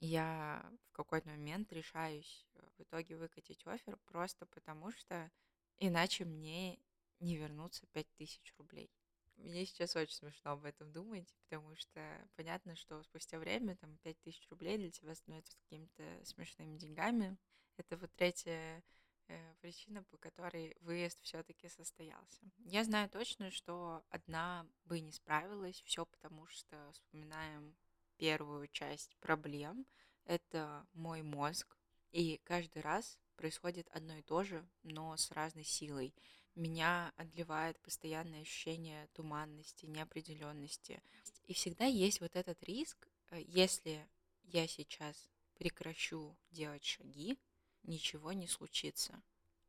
Я 0.00 0.68
в 0.88 0.92
какой-то 0.92 1.28
момент 1.28 1.72
решаюсь 1.72 2.44
э, 2.54 2.60
в 2.76 2.82
итоге 2.82 3.16
выкатить 3.16 3.64
офер 3.66 3.96
просто 4.06 4.46
потому, 4.46 4.90
что 4.90 5.30
иначе 5.78 6.24
мне 6.24 6.76
не 7.20 7.36
вернутся 7.36 7.86
5000 7.92 8.54
рублей. 8.58 8.90
Мне 9.38 9.64
сейчас 9.66 9.94
очень 9.94 10.14
смешно 10.14 10.52
об 10.52 10.64
этом 10.64 10.92
думать, 10.92 11.32
потому 11.44 11.74
что 11.76 12.28
понятно, 12.34 12.74
что 12.74 13.02
спустя 13.04 13.38
время 13.38 13.76
там 13.76 13.96
5000 13.98 14.48
рублей 14.50 14.78
для 14.78 14.90
тебя 14.90 15.14
становятся 15.14 15.56
какими-то 15.58 16.24
смешными 16.24 16.76
деньгами. 16.76 17.36
Это 17.76 17.96
вот 17.96 18.10
третья 18.16 18.82
э, 19.28 19.54
причина, 19.60 20.02
по 20.02 20.18
которой 20.18 20.76
выезд 20.80 21.20
все-таки 21.22 21.68
состоялся. 21.68 22.42
Я 22.64 22.82
знаю 22.82 23.08
точно, 23.08 23.52
что 23.52 24.04
одна 24.10 24.66
бы 24.84 24.98
не 25.00 25.12
справилась, 25.12 25.82
все 25.82 26.04
потому 26.04 26.46
что 26.48 26.90
вспоминаем 26.92 27.76
первую 28.16 28.66
часть 28.68 29.16
проблем. 29.18 29.86
Это 30.24 30.84
мой 30.92 31.22
мозг, 31.22 31.78
и 32.10 32.40
каждый 32.44 32.82
раз 32.82 33.18
происходит 33.36 33.88
одно 33.92 34.16
и 34.16 34.22
то 34.22 34.42
же, 34.42 34.68
но 34.82 35.16
с 35.16 35.30
разной 35.30 35.64
силой 35.64 36.12
меня 36.58 37.12
отливает 37.16 37.78
постоянное 37.80 38.42
ощущение 38.42 39.06
туманности, 39.14 39.86
неопределенности. 39.86 41.02
И 41.46 41.54
всегда 41.54 41.84
есть 41.86 42.20
вот 42.20 42.36
этот 42.36 42.62
риск, 42.64 43.08
э, 43.30 43.42
если 43.46 44.06
я 44.42 44.66
сейчас 44.66 45.30
прекращу 45.54 46.36
делать 46.50 46.84
шаги, 46.84 47.38
ничего 47.84 48.32
не 48.32 48.46
случится. 48.46 49.22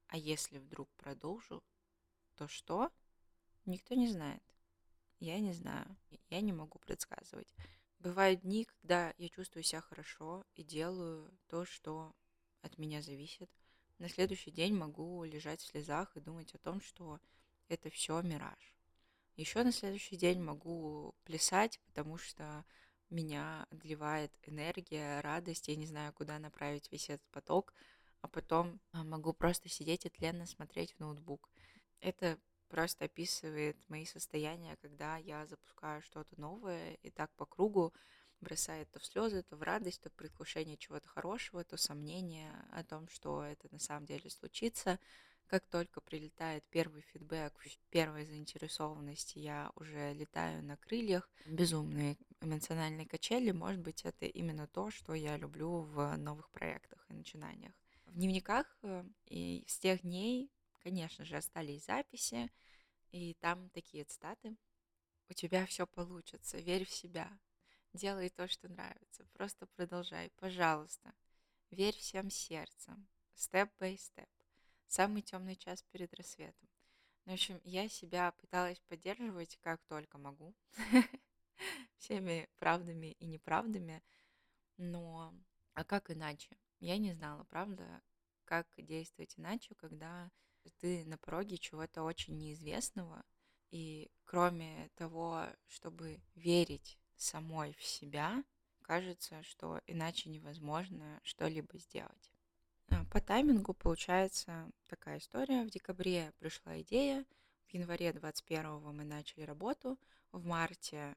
А 0.08 0.18
если 0.18 0.58
вдруг 0.58 0.90
продолжу, 0.96 1.64
то 2.36 2.48
что? 2.48 2.92
Никто 3.66 3.96
не 3.96 4.08
знает. 4.08 4.44
Я 5.20 5.40
не 5.40 5.54
знаю. 5.54 5.96
Я 6.30 6.42
не 6.42 6.54
могу 6.54 6.80
предсказывать. 6.80 7.48
Бывают 8.00 8.42
дни, 8.42 8.66
когда 8.66 9.14
я 9.18 9.30
чувствую 9.30 9.64
себя 9.64 9.82
хорошо 9.82 10.46
и 10.56 10.64
делаю 10.64 11.32
то, 11.48 11.66
что 11.66 12.16
от 12.62 12.78
меня 12.78 13.02
зависит 13.02 13.50
на 14.00 14.10
следующий 14.10 14.52
день 14.52 14.74
могу 14.74 15.24
лежать 15.24 15.62
в 15.62 15.68
слезах 15.68 16.16
и 16.16 16.22
думать 16.22 16.54
о 16.56 16.58
том, 16.58 16.82
что 16.82 17.20
это 17.68 17.90
все 17.90 18.22
мираж. 18.22 18.76
Еще 19.36 19.64
на 19.64 19.72
следующий 19.72 20.16
день 20.16 20.42
могу 20.42 21.16
плясать, 21.24 21.80
потому 21.86 22.18
что 22.18 22.66
меня 23.10 23.66
отливает 23.70 24.32
энергия, 24.44 25.22
радость, 25.22 25.68
я 25.68 25.76
не 25.76 25.86
знаю, 25.86 26.14
куда 26.14 26.40
направить 26.40 26.92
весь 26.92 27.10
этот 27.10 27.28
поток, 27.30 27.74
а 28.22 28.28
потом 28.28 28.80
а, 28.92 29.04
могу 29.04 29.34
просто 29.34 29.70
сидеть 29.70 30.06
и 30.06 30.10
тленно 30.10 30.46
смотреть 30.46 30.94
в 30.94 31.00
ноутбук. 31.00 31.50
Это 32.02 32.38
просто 32.68 33.06
описывает 33.06 33.78
мои 33.90 34.06
состояния, 34.06 34.78
когда 34.78 35.18
я 35.18 35.46
запускаю 35.46 36.02
что-то 36.02 36.40
новое 36.40 36.96
и 36.96 37.10
так 37.10 37.32
по 37.36 37.46
кругу, 37.46 37.94
бросает 38.42 38.90
то 38.92 39.00
в 39.00 39.06
слезы, 39.06 39.44
то 39.44 39.56
в 39.56 39.62
радость, 39.62 40.02
то 40.02 40.10
в 40.10 40.14
предвкушение 40.14 40.78
чего-то 40.78 41.08
хорошего, 41.08 41.64
то 41.64 41.78
сомнение 41.78 42.52
о 42.72 42.84
том, 42.84 43.08
что 43.08 43.44
это 43.44 43.68
на 43.72 43.80
самом 43.80 44.06
деле 44.06 44.30
случится. 44.30 45.00
Как 45.48 45.66
только 45.66 46.00
прилетает 46.00 46.64
первый 46.70 47.02
фидбэк, 47.02 47.54
первая 47.90 48.24
заинтересованность, 48.24 49.36
я 49.36 49.72
уже 49.76 50.14
летаю 50.14 50.64
на 50.64 50.78
крыльях. 50.78 51.28
Безумные 51.48 52.18
эмоциональные 52.40 53.08
качели, 53.08 53.50
может 53.52 53.82
быть, 53.82 54.06
это 54.06 54.28
именно 54.28 54.68
то, 54.68 54.92
что 54.92 55.16
я 55.16 55.38
люблю 55.38 55.82
в 55.82 56.16
новых 56.18 56.50
проектах 56.52 57.04
и 57.10 57.14
начинаниях. 57.14 57.74
В 58.06 58.14
дневниках 58.14 58.78
э, 58.84 59.04
и 59.26 59.66
с 59.68 59.80
тех 59.80 60.02
дней, 60.02 60.52
конечно 60.84 61.26
же, 61.26 61.38
остались 61.38 61.86
записи, 61.86 62.52
и 63.12 63.34
там 63.36 63.70
такие 63.72 64.04
цитаты. 64.04 64.56
У 65.30 65.34
тебя 65.34 65.66
все 65.66 65.86
получится, 65.88 66.58
верь 66.58 66.86
в 66.86 66.92
себя, 66.92 67.28
Делай 67.94 68.30
то, 68.30 68.48
что 68.48 68.70
нравится. 68.70 69.26
Просто 69.34 69.66
продолжай, 69.68 70.32
пожалуйста. 70.38 71.14
Верь 71.72 71.96
всем 71.96 72.30
сердцем. 72.30 73.08
Степ 73.34 73.72
by 73.80 73.98
степ. 73.98 74.30
Самый 74.88 75.22
темный 75.22 75.56
час 75.56 75.84
перед 75.92 76.14
рассветом. 76.14 76.70
Ну, 77.26 77.32
в 77.32 77.36
общем, 77.36 77.60
я 77.64 77.88
себя 77.90 78.32
пыталась 78.34 78.80
поддерживать 78.88 79.58
как 79.62 79.84
только 79.86 80.18
могу. 80.18 80.56
Всеми 81.98 82.50
правдами 82.58 83.12
и 83.20 83.26
неправдами. 83.26 84.04
Но 84.78 85.34
а 85.74 85.84
как 85.84 86.12
иначе? 86.12 86.58
Я 86.80 86.98
не 86.98 87.14
знала, 87.14 87.44
правда, 87.46 88.02
как 88.46 88.68
действовать 88.78 89.38
иначе, 89.38 89.76
когда 89.76 90.32
ты 90.80 91.06
на 91.06 91.18
пороге 91.18 91.58
чего-то 91.58 92.04
очень 92.04 92.38
неизвестного, 92.38 93.24
и 93.72 94.12
кроме 94.26 94.90
того, 94.96 95.46
чтобы 95.68 96.22
верить 96.36 96.99
самой 97.22 97.74
в 97.74 97.84
себя, 97.84 98.44
кажется, 98.82 99.44
что 99.44 99.82
иначе 99.86 100.30
невозможно 100.30 101.20
что-либо 101.24 101.78
сделать. 101.78 102.32
А, 102.90 103.06
по 103.06 103.22
таймингу 103.22 103.74
получается 103.74 104.72
такая 104.88 105.20
история. 105.20 105.64
В 105.64 105.70
декабре 105.70 106.34
пришла 106.40 106.82
идея, 106.82 107.26
в 107.68 107.74
январе 107.74 108.12
21 108.14 108.82
мы 108.82 109.04
начали 109.04 109.44
работу, 109.44 110.00
в 110.32 110.44
марте 110.46 111.16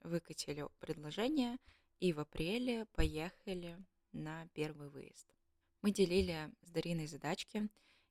выкатили 0.00 0.66
предложение, 0.80 1.58
и 2.00 2.12
в 2.12 2.18
апреле 2.18 2.86
поехали 2.86 3.78
на 4.12 4.48
первый 4.48 4.88
выезд. 4.88 5.28
Мы 5.82 5.92
делили 5.92 6.52
с 6.62 6.70
Дариной 6.70 7.06
задачки, 7.06 7.68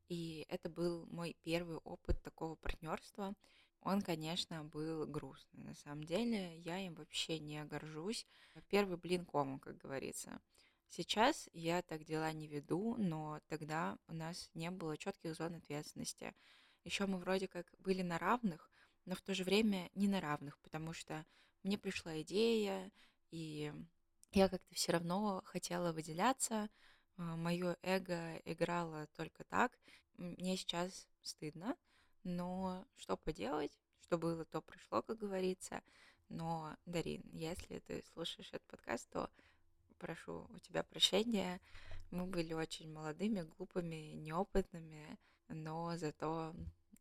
и 0.08 0.45
это 0.49 0.69
был 0.69 1.06
мой 1.08 1.36
первый 1.43 1.77
опыт 1.77 2.21
такого 2.21 2.56
партнерства. 2.56 3.34
Он, 3.82 4.02
конечно, 4.02 4.63
был 4.63 5.08
грустный. 5.08 5.63
На 5.63 5.74
самом 5.76 6.04
деле, 6.04 6.60
я 6.60 6.78
им 6.80 6.94
вообще 6.94 7.39
не 7.39 7.63
горжусь. 7.65 8.28
Первый 8.70 8.98
блин 8.98 9.26
кому, 9.26 9.60
как 9.60 9.78
говорится. 9.78 10.39
Сейчас 10.89 11.50
я 11.54 11.82
так 11.82 12.04
дела 12.04 12.32
не 12.32 12.48
веду, 12.48 12.96
но 12.98 13.39
тогда 13.48 13.98
у 14.08 14.13
нас 14.13 14.50
не 14.54 14.70
было 14.70 14.98
четких 14.98 15.36
зон 15.36 15.56
ответственности. 15.56 16.36
Еще 16.84 17.06
мы 17.08 17.17
вроде 17.17 17.48
как 17.48 17.65
были 17.80 18.02
на 18.02 18.20
равных, 18.20 18.70
но 19.06 19.15
в 19.15 19.22
то 19.22 19.34
же 19.34 19.44
время 19.44 19.89
не 19.96 20.08
на 20.08 20.22
равных, 20.22 20.60
потому 20.60 20.94
что 20.94 21.26
мне 21.63 21.78
пришла 21.78 22.22
идея, 22.22 22.91
и 23.32 23.74
я 24.32 24.50
как-то 24.50 24.76
все 24.76 24.91
равно 24.91 25.41
хотела 25.46 25.91
выделяться. 25.91 26.70
А, 27.17 27.36
Мое 27.36 27.78
эго 27.82 28.38
играло 28.46 29.08
только 29.15 29.44
так. 29.46 29.78
Мне 30.17 30.58
сейчас 30.58 31.08
стыдно, 31.22 31.76
но 32.23 32.86
что 32.95 33.17
поделать, 33.17 33.71
что 34.01 34.17
было, 34.17 34.45
то 34.45 34.62
пришло, 34.62 35.01
как 35.01 35.17
говорится. 35.17 35.81
Но, 36.29 36.75
Дарин, 36.86 37.23
если 37.34 37.79
ты 37.79 38.03
слушаешь 38.13 38.49
этот 38.49 38.63
подкаст, 38.67 39.10
то 39.10 39.29
прошу 39.97 40.47
у 40.53 40.60
тебя 40.60 40.84
прощения. 40.84 41.60
Мы 42.10 42.25
были 42.25 42.53
очень 42.53 42.91
молодыми, 42.91 43.41
глупыми, 43.41 44.13
неопытными, 44.15 45.17
но 45.47 45.95
зато 45.97 46.53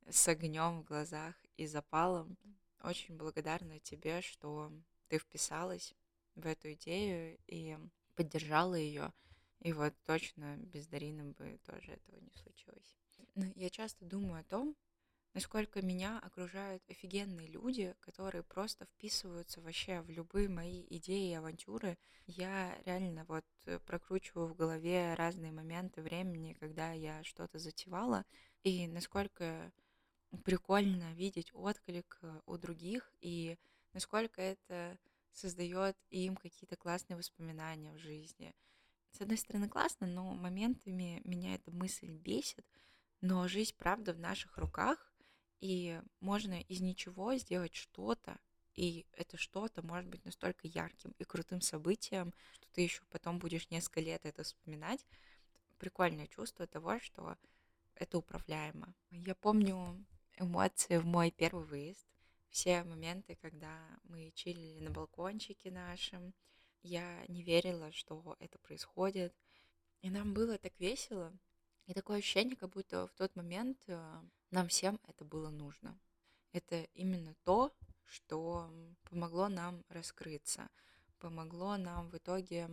с 0.08 0.28
огнем 0.28 0.80
в 0.80 0.84
глазах 0.84 1.34
и 1.56 1.66
запалом. 1.66 2.36
Очень 2.82 3.16
благодарна 3.16 3.78
тебе, 3.80 4.20
что 4.20 4.72
ты 5.08 5.18
вписалась 5.18 5.94
в 6.34 6.46
эту 6.46 6.72
идею 6.72 7.38
и 7.46 7.76
поддержала 8.14 8.74
ее. 8.74 9.12
И 9.60 9.72
вот 9.72 9.94
точно 10.06 10.56
без 10.56 10.86
Дарины 10.86 11.24
бы 11.32 11.58
тоже 11.66 11.92
этого 11.92 12.16
не 12.16 12.32
случилось. 12.32 12.96
Я 13.56 13.70
часто 13.70 14.04
думаю 14.04 14.40
о 14.40 14.44
том, 14.44 14.76
насколько 15.34 15.82
меня 15.82 16.18
окружают 16.18 16.82
офигенные 16.88 17.46
люди, 17.46 17.94
которые 18.00 18.42
просто 18.42 18.86
вписываются 18.86 19.60
вообще 19.60 20.00
в 20.00 20.10
любые 20.10 20.48
мои 20.48 20.84
идеи 20.90 21.30
и 21.30 21.34
авантюры. 21.34 21.98
Я 22.26 22.76
реально 22.84 23.24
вот 23.26 23.44
э, 23.66 23.78
прокручиваю 23.80 24.48
в 24.48 24.54
голове 24.54 25.14
разные 25.14 25.52
моменты 25.52 26.02
времени, 26.02 26.56
когда 26.58 26.92
я 26.92 27.22
что-то 27.22 27.58
затевала, 27.58 28.24
и 28.62 28.86
насколько 28.86 29.72
прикольно 30.44 31.12
видеть 31.14 31.50
отклик 31.52 32.18
э, 32.22 32.40
у 32.46 32.56
других, 32.56 33.12
и 33.20 33.58
насколько 33.92 34.40
это 34.40 34.98
создает 35.32 35.96
им 36.10 36.36
какие-то 36.36 36.76
классные 36.76 37.16
воспоминания 37.16 37.92
в 37.92 37.98
жизни. 37.98 38.54
С 39.12 39.20
одной 39.20 39.38
стороны, 39.38 39.68
классно, 39.68 40.06
но 40.06 40.34
моментами 40.34 41.20
меня 41.24 41.54
эта 41.54 41.70
мысль 41.70 42.10
бесит, 42.10 42.66
но 43.20 43.48
жизнь, 43.48 43.74
правда, 43.76 44.12
в 44.12 44.18
наших 44.18 44.56
руках, 44.56 45.09
и 45.60 46.00
можно 46.20 46.60
из 46.60 46.80
ничего 46.80 47.34
сделать 47.36 47.74
что-то, 47.74 48.38
и 48.74 49.06
это 49.12 49.36
что-то 49.36 49.82
может 49.82 50.08
быть 50.08 50.24
настолько 50.24 50.66
ярким 50.66 51.14
и 51.18 51.24
крутым 51.24 51.60
событием, 51.60 52.32
что 52.52 52.66
ты 52.72 52.82
еще 52.82 53.02
потом 53.10 53.38
будешь 53.38 53.68
несколько 53.70 54.00
лет 54.00 54.24
это 54.24 54.42
вспоминать. 54.42 55.04
Прикольное 55.78 56.26
чувство 56.28 56.66
того, 56.66 56.98
что 57.00 57.36
это 57.94 58.18
управляемо. 58.18 58.94
Я 59.10 59.34
помню 59.34 60.04
эмоции 60.36 60.96
в 60.96 61.04
мой 61.04 61.30
первый 61.30 61.64
выезд, 61.64 62.06
все 62.50 62.82
моменты, 62.82 63.36
когда 63.36 63.78
мы 64.04 64.32
чилили 64.34 64.80
на 64.80 64.90
балкончике 64.90 65.70
нашем. 65.70 66.34
Я 66.82 67.24
не 67.28 67.42
верила, 67.42 67.92
что 67.92 68.36
это 68.40 68.58
происходит. 68.58 69.34
И 70.00 70.10
нам 70.10 70.34
было 70.34 70.58
так 70.58 70.72
весело. 70.80 71.32
И 71.86 71.94
такое 71.94 72.18
ощущение, 72.18 72.56
как 72.56 72.70
будто 72.70 73.06
в 73.06 73.12
тот 73.12 73.36
момент 73.36 73.78
э, 73.86 74.22
нам 74.50 74.68
всем 74.68 74.98
это 75.06 75.24
было 75.24 75.50
нужно. 75.50 75.98
Это 76.52 76.82
именно 76.94 77.34
то, 77.44 77.72
что 78.04 78.70
помогло 79.08 79.48
нам 79.48 79.84
раскрыться, 79.88 80.68
помогло 81.18 81.76
нам 81.76 82.08
в 82.10 82.16
итоге 82.16 82.68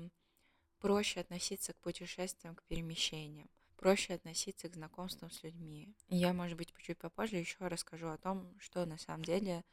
проще 0.80 1.20
относиться 1.20 1.74
к 1.74 1.80
путешествиям, 1.82 2.56
к 2.56 2.64
перемещениям, 2.64 3.50
проще 3.76 4.14
относиться 4.14 4.70
к 4.70 4.74
знакомствам 4.74 5.30
с 5.30 5.44
людьми. 5.44 5.94
Я, 6.08 6.34
может 6.34 6.58
быть, 6.58 6.74
чуть 6.82 6.98
попозже 6.98 7.38
еще 7.38 7.68
расскажу 7.68 8.08
о 8.08 8.18
том, 8.18 8.58
что 8.60 8.86
на 8.86 8.98
самом 8.98 9.24
деле 9.24 9.64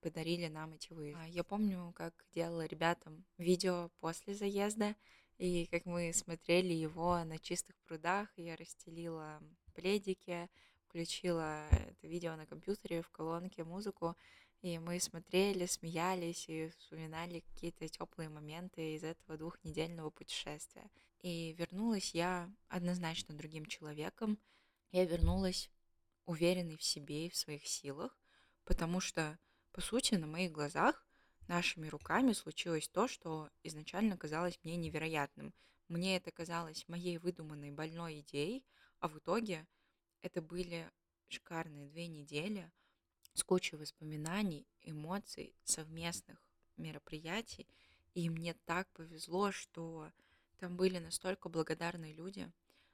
подарили 0.00 0.48
нам 0.48 0.74
эти 0.74 0.92
выезды. 0.92 1.20
А, 1.22 1.26
я 1.26 1.44
помню, 1.44 1.92
как 1.96 2.14
делала 2.32 2.66
ребятам 2.66 3.24
видео 3.38 3.90
после 4.00 4.34
заезда, 4.34 4.94
и 5.38 5.66
как 5.66 5.84
мы 5.84 6.12
смотрели 6.12 6.72
его 6.72 7.22
на 7.24 7.38
чистых 7.38 7.76
прудах, 7.80 8.28
я 8.36 8.56
расстелила 8.56 9.42
пледики, 9.74 10.48
включила 10.94 11.66
это 11.70 12.06
видео 12.06 12.36
на 12.36 12.46
компьютере 12.46 13.02
в 13.02 13.10
колонке 13.10 13.64
музыку, 13.64 14.16
и 14.62 14.78
мы 14.78 15.00
смотрели, 15.00 15.66
смеялись 15.66 16.48
и 16.48 16.68
вспоминали 16.78 17.40
какие-то 17.40 17.88
теплые 17.88 18.28
моменты 18.28 18.94
из 18.94 19.02
этого 19.02 19.36
двухнедельного 19.36 20.10
путешествия. 20.10 20.88
И 21.20 21.52
вернулась 21.58 22.14
я 22.14 22.48
однозначно 22.68 23.34
другим 23.34 23.66
человеком. 23.66 24.38
Я 24.92 25.04
вернулась 25.04 25.68
уверенной 26.26 26.76
в 26.76 26.82
себе 26.84 27.26
и 27.26 27.30
в 27.30 27.34
своих 27.34 27.66
силах, 27.66 28.16
потому 28.64 29.00
что, 29.00 29.36
по 29.72 29.80
сути, 29.80 30.14
на 30.14 30.28
моих 30.28 30.52
глазах 30.52 31.04
нашими 31.48 31.88
руками 31.88 32.34
случилось 32.34 32.86
то, 32.86 33.08
что 33.08 33.50
изначально 33.64 34.16
казалось 34.16 34.60
мне 34.62 34.76
невероятным. 34.76 35.54
Мне 35.88 36.16
это 36.16 36.30
казалось 36.30 36.86
моей 36.86 37.18
выдуманной 37.18 37.72
больной 37.72 38.20
идеей, 38.20 38.64
а 39.00 39.08
в 39.08 39.18
итоге 39.18 39.66
это 40.24 40.40
были 40.40 40.90
шикарные 41.28 41.86
две 41.86 42.06
недели 42.06 42.70
с 43.34 43.44
кучей 43.44 43.76
воспоминаний, 43.76 44.66
эмоций, 44.80 45.54
совместных 45.64 46.38
мероприятий. 46.78 47.68
И 48.14 48.30
мне 48.30 48.54
так 48.64 48.88
повезло, 48.92 49.52
что 49.52 50.10
там 50.58 50.78
были 50.78 50.98
настолько 50.98 51.50
благодарные 51.50 52.14
люди. 52.14 52.50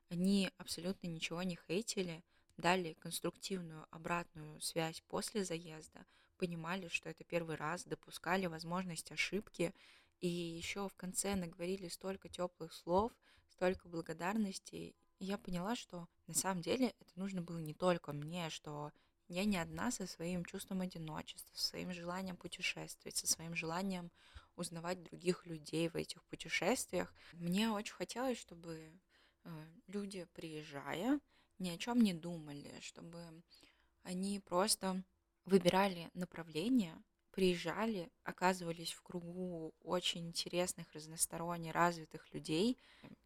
Они 0.09 0.51
абсолютно 0.59 1.07
ничего 1.07 1.43
не 1.45 1.57
хейтили, 1.69 2.25
дали 2.57 2.95
конструктивную 2.95 3.87
обратную 3.91 4.61
связь 4.61 5.01
после 5.03 5.45
заезда, 5.45 6.05
понимали, 6.37 6.89
что 6.89 7.11
это 7.11 7.23
первый 7.23 7.55
раз, 7.55 7.85
допускали 7.85 8.47
возможность 8.47 9.13
ошибки, 9.13 9.73
и 10.21 10.27
еще 10.27 10.89
в 10.89 10.97
конце 10.97 11.37
наговорили 11.37 11.87
столько 11.89 12.29
теплых 12.29 12.73
слов, 12.73 13.13
столько 13.51 13.89
благодарности, 13.89 14.97
и 15.21 15.27
я 15.27 15.39
поняла, 15.39 15.77
что 15.77 16.09
на 16.27 16.35
самом 16.35 16.63
деле 16.63 16.95
это 16.99 17.13
нужно 17.15 17.43
было 17.43 17.59
не 17.59 17.75
только 17.75 18.13
мне, 18.13 18.49
что 18.51 18.91
я 19.29 19.45
не 19.45 19.59
одна 19.59 19.93
со 19.93 20.07
своим 20.07 20.45
чувством 20.45 20.81
одиночества, 20.81 21.55
со 21.55 21.69
своим 21.69 21.93
желанием 21.93 22.37
путешествовать, 22.37 23.17
со 23.17 23.29
своим 23.29 23.55
желанием 23.55 24.11
узнавать 24.57 25.03
других 25.03 25.47
людей 25.47 25.89
в 25.89 25.97
этих 25.97 26.25
путешествиях. 26.25 27.15
Мне 27.35 27.71
очень 27.71 27.95
хотелось, 27.95 28.39
чтобы 28.39 28.93
э, 29.45 29.67
люди, 29.87 30.27
приезжая, 30.33 31.21
ни 31.59 31.69
о 31.69 31.79
чем 31.79 32.01
не 32.01 32.15
думали, 32.15 32.75
чтобы 32.81 33.23
они 34.03 34.41
просто 34.41 35.05
выбирали 35.45 36.11
направление, 36.15 36.97
приезжали, 37.31 38.11
оказывались 38.25 38.93
в 38.93 39.03
кругу 39.03 39.75
очень 39.83 40.27
интересных, 40.29 40.93
разносторонне 40.93 41.71
развитых 41.71 42.33
людей 42.33 42.79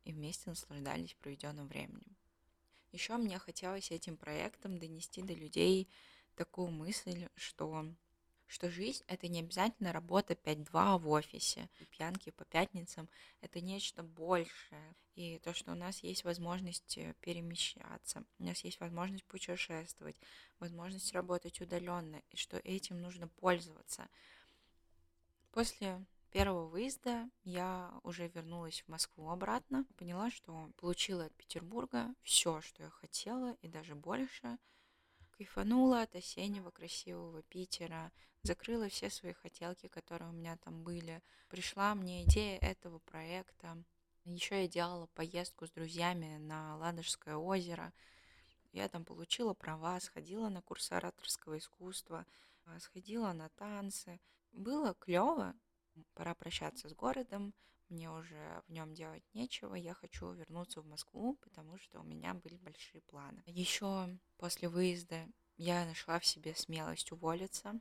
и 0.05 0.12
вместе 0.12 0.51
наслаждались 0.51 1.14
проведенным 1.14 1.67
временем. 1.69 2.17
Еще 2.93 3.17
мне 3.17 3.38
хотелось 3.38 3.90
этим 3.90 4.17
проектом 4.17 4.79
донести 4.79 5.23
до 5.23 5.35
людей 5.35 5.88
такую 6.37 6.71
мысль, 6.71 7.29
что 7.35 7.87
что 8.46 8.70
жизнь— 8.70 9.04
это 9.07 9.28
не 9.28 9.40
обязательно 9.40 9.92
работа 9.92 10.35
5-2 10.35 10.98
в 10.98 11.09
офисе, 11.09 11.68
пьянки 11.90 12.30
по 12.30 12.44
пятницам— 12.44 13.09
это 13.40 13.61
нечто 13.61 14.02
большее. 14.02 14.94
И 15.14 15.38
то, 15.38 15.54
что 15.54 15.72
у 15.72 15.76
нас 15.76 16.02
есть 16.02 16.24
возможность 16.24 16.98
э, 16.98 17.14
перемещаться, 17.20 18.24
у 18.38 18.44
нас 18.44 18.64
есть 18.64 18.80
возможность 18.80 19.24
путешествовать, 19.24 20.16
возможность 20.59 21.12
работать 21.12 21.61
удаленно, 21.61 22.20
и 22.30 22.37
что 22.37 22.59
этим 22.59 23.00
нужно 23.00 23.28
пользоваться. 23.28 24.09
После 25.52 26.04
первого 26.33 26.66
выезда 26.66 27.30
я 27.44 27.92
уже 28.02 28.26
вернулась 28.26 28.83
в 28.83 28.88
Москву 28.88 29.30
обратно. 29.30 29.87
Поняла, 29.96 30.33
что 30.33 30.68
получила 30.78 31.26
от 31.26 31.35
Петербурга 31.35 32.12
все, 32.24 32.61
что 32.61 32.83
я 32.83 32.90
хотела, 32.90 33.52
и 33.62 33.68
даже 33.68 33.94
больше. 33.94 34.59
Кайфанула 35.30 36.02
от 36.02 36.16
осеннего 36.16 36.72
красивого 36.72 37.42
Питера, 37.44 38.11
закрыла 38.44 38.88
все 38.88 39.11
свои 39.11 39.33
хотелки, 39.33 39.88
которые 39.88 40.30
у 40.30 40.33
меня 40.33 40.57
там 40.59 40.85
были. 40.85 41.22
Пришла 41.48 41.94
мне 41.94 42.24
идея 42.24 42.59
этого 42.59 42.98
проекта. 43.00 43.83
Еще 44.24 44.62
я 44.62 44.68
делала 44.68 45.07
поездку 45.07 45.66
с 45.66 45.70
друзьями 45.70 46.37
на 46.37 46.76
Ладожское 46.76 47.37
озеро. 47.37 47.92
Я 48.72 48.88
там 48.88 49.04
получила 49.04 49.54
права, 49.54 49.98
сходила 50.00 50.48
на 50.48 50.61
курсы 50.62 50.92
ораторского 50.92 51.59
искусства, 51.59 52.26
а, 52.66 52.78
сходила 52.80 53.33
на 53.33 53.48
танцы. 53.50 54.20
Было 54.52 54.94
клево. 54.94 55.54
Пора 56.14 56.35
прощаться 56.35 56.88
с 56.88 56.94
городом. 56.94 57.54
Мне 57.88 58.11
уже 58.11 58.62
в 58.66 58.72
нем 58.72 58.94
делать 58.94 59.24
нечего. 59.33 59.74
Я 59.74 59.94
хочу 59.94 60.33
вернуться 60.33 60.80
в 60.80 60.87
Москву, 60.87 61.37
потому 61.40 61.78
что 61.78 62.00
у 62.00 62.02
меня 62.02 62.35
были 62.35 62.57
большие 62.57 63.00
планы. 63.02 63.42
Еще 63.46 64.18
после 64.37 64.68
выезда 64.68 65.28
я 65.57 65.85
нашла 65.87 66.18
в 66.18 66.26
себе 66.26 66.54
смелость 66.54 67.12
уволиться 67.12 67.80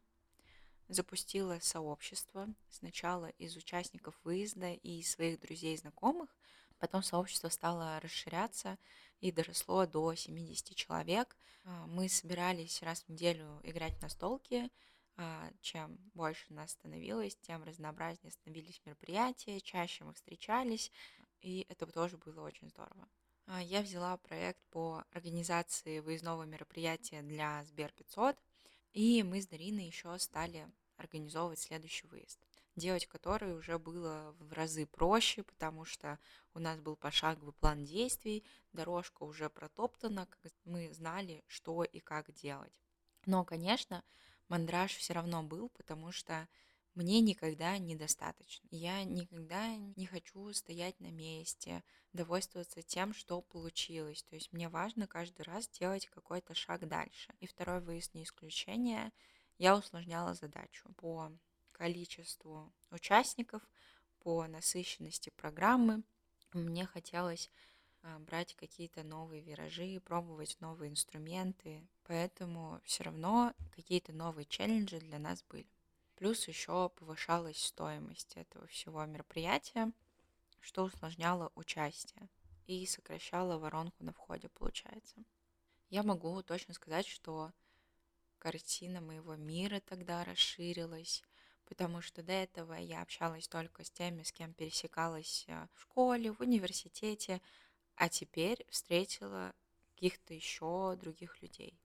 запустила 0.87 1.59
сообщество 1.59 2.47
сначала 2.69 3.27
из 3.37 3.55
участников 3.55 4.19
выезда 4.23 4.73
и 4.73 5.01
своих 5.03 5.39
друзей 5.39 5.75
и 5.75 5.77
знакомых, 5.77 6.35
потом 6.79 7.03
сообщество 7.03 7.49
стало 7.49 7.99
расширяться 7.99 8.77
и 9.19 9.31
доросло 9.31 9.85
до 9.85 10.13
70 10.13 10.75
человек. 10.75 11.37
А, 11.63 11.87
мы 11.87 12.09
собирались 12.09 12.81
раз 12.81 13.03
в 13.03 13.09
неделю 13.09 13.61
играть 13.63 14.01
на 14.01 14.09
столке. 14.09 14.69
А, 15.15 15.49
чем 15.61 15.97
больше 16.13 16.51
нас 16.53 16.71
становилось, 16.71 17.35
тем 17.37 17.63
разнообразнее 17.63 18.31
становились 18.31 18.81
мероприятия, 18.85 19.61
чаще 19.61 20.03
мы 20.03 20.13
встречались, 20.13 20.91
и 21.41 21.65
это 21.69 21.85
тоже 21.85 22.17
было 22.17 22.41
очень 22.41 22.69
здорово. 22.69 23.07
А, 23.45 23.61
я 23.61 23.81
взяла 23.81 24.17
проект 24.17 24.59
по 24.71 25.03
организации 25.11 25.99
выездного 25.99 26.43
мероприятия 26.43 27.21
для 27.21 27.63
Сбер 27.65 27.91
500, 27.91 28.37
и 28.93 29.23
мы 29.23 29.41
с 29.41 29.47
Дариной 29.47 29.87
еще 29.87 30.17
стали 30.19 30.67
организовывать 30.97 31.59
следующий 31.59 32.07
выезд 32.07 32.39
делать 32.75 33.05
который 33.05 33.55
уже 33.55 33.77
было 33.77 34.35
в 34.39 34.53
разы 34.53 34.85
проще, 34.85 35.43
потому 35.43 35.85
что 35.85 36.19
у 36.53 36.59
нас 36.59 36.79
был 36.79 36.95
пошаговый 36.95 37.53
план 37.53 37.83
действий, 37.83 38.43
дорожка 38.71 39.23
уже 39.23 39.49
протоптана, 39.49 40.27
мы 40.65 40.91
знали, 40.93 41.43
что 41.47 41.83
и 41.83 41.99
как 41.99 42.33
делать. 42.33 42.73
Но, 43.25 43.43
конечно, 43.45 44.03
мандраж 44.49 44.95
все 44.95 45.13
равно 45.13 45.43
был, 45.43 45.69
потому 45.69 46.11
что 46.11 46.47
мне 46.95 47.21
никогда 47.21 47.77
недостаточно. 47.77 48.67
Я 48.71 49.03
никогда 49.03 49.75
не 49.95 50.05
хочу 50.05 50.53
стоять 50.53 50.99
на 50.99 51.11
месте, 51.11 51.83
довольствоваться 52.13 52.83
тем, 52.83 53.13
что 53.13 53.41
получилось. 53.41 54.23
То 54.23 54.35
есть 54.35 54.53
мне 54.53 54.69
важно 54.69 55.07
каждый 55.07 55.41
раз 55.41 55.67
делать 55.67 56.07
какой-то 56.07 56.53
шаг 56.53 56.87
дальше. 56.87 57.33
И 57.39 57.47
второй 57.47 57.81
выезд 57.81 58.13
не 58.13 58.23
исключение. 58.23 59.11
Я 59.57 59.75
усложняла 59.75 60.35
задачу 60.35 60.93
по 60.97 61.31
количеству 61.71 62.71
участников, 62.91 63.63
по 64.19 64.45
насыщенности 64.47 65.31
программы. 65.31 66.03
Мне 66.53 66.85
хотелось 66.85 67.49
а, 68.03 68.19
брать 68.19 68.55
какие-то 68.55 69.03
новые 69.03 69.41
виражи, 69.41 69.99
пробовать 69.99 70.57
новые 70.59 70.91
инструменты, 70.91 71.87
поэтому 72.03 72.79
все 72.83 73.03
равно 73.03 73.53
какие-то 73.71 74.13
новые 74.13 74.45
челленджи 74.45 74.99
для 74.99 75.19
нас 75.19 75.43
были. 75.49 75.72
Плюс 76.23 76.47
еще 76.47 76.87
повышалась 76.87 77.61
стоимость 77.61 78.37
этого 78.37 78.65
всего 78.67 79.03
мероприятия, 79.03 79.91
что 80.61 80.83
усложняло 80.83 81.51
участие 81.53 82.29
и 82.65 82.85
сокращало 82.85 83.57
воронку 83.57 84.05
на 84.05 84.13
входе, 84.13 84.47
получается. 84.47 85.25
Я 85.89 86.01
могу 86.01 86.41
точно 86.41 86.75
сказать, 86.75 87.07
что 87.07 87.51
картина 88.39 89.01
моего 89.01 89.35
мира 89.35 89.81
тогда 89.81 90.23
расширилась, 90.23 91.23
потому 91.65 91.99
что 91.99 92.23
до 92.23 92.31
этого 92.31 92.75
я 92.75 93.01
общалась 93.01 93.49
только 93.49 93.83
с 93.83 93.91
теми, 93.91 94.23
с 94.23 94.31
кем 94.31 94.53
пересекалась 94.53 95.43
э, 95.49 95.67
в 95.73 95.81
школе, 95.81 96.31
в 96.31 96.39
университете, 96.39 97.41
а 97.95 98.07
теперь 98.07 98.65
встретила 98.69 99.53
каких-то 99.89 100.33
еще 100.33 100.95
других 100.95 101.41
людей. 101.41 101.82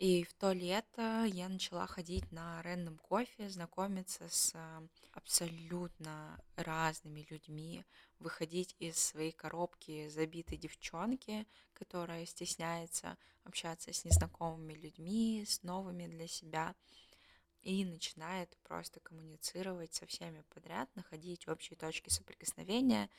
И 0.00 0.24
в 0.24 0.32
то 0.32 0.52
лето 0.52 1.24
я 1.26 1.48
начала 1.48 1.86
ходить 1.86 2.32
на 2.32 2.62
рандом 2.62 2.96
кофе, 2.96 3.50
знакомиться 3.50 4.26
с 4.30 4.52
э, 4.54 4.80
абсолютно 5.12 6.42
разными 6.56 7.26
людьми, 7.28 7.84
выходить 8.18 8.74
из 8.78 8.96
своей 8.98 9.32
коробки 9.32 10.08
забитой 10.08 10.56
девчонки, 10.56 11.46
которая 11.74 12.24
стесняется 12.24 13.18
общаться 13.44 13.92
с 13.92 14.06
незнакомыми 14.06 14.72
людьми, 14.72 15.44
с 15.46 15.62
новыми 15.62 16.06
для 16.06 16.26
себя– 16.26 16.74
и 17.62 17.84
начинает 17.84 18.56
просто 18.64 19.00
коммуницировать 19.00 19.92
со 19.92 20.06
всеми 20.06 20.42
подряд, 20.54 20.88
находить 20.96 21.46
общие 21.48 21.76
точки 21.76 22.08
соприкосновения. 22.08 23.10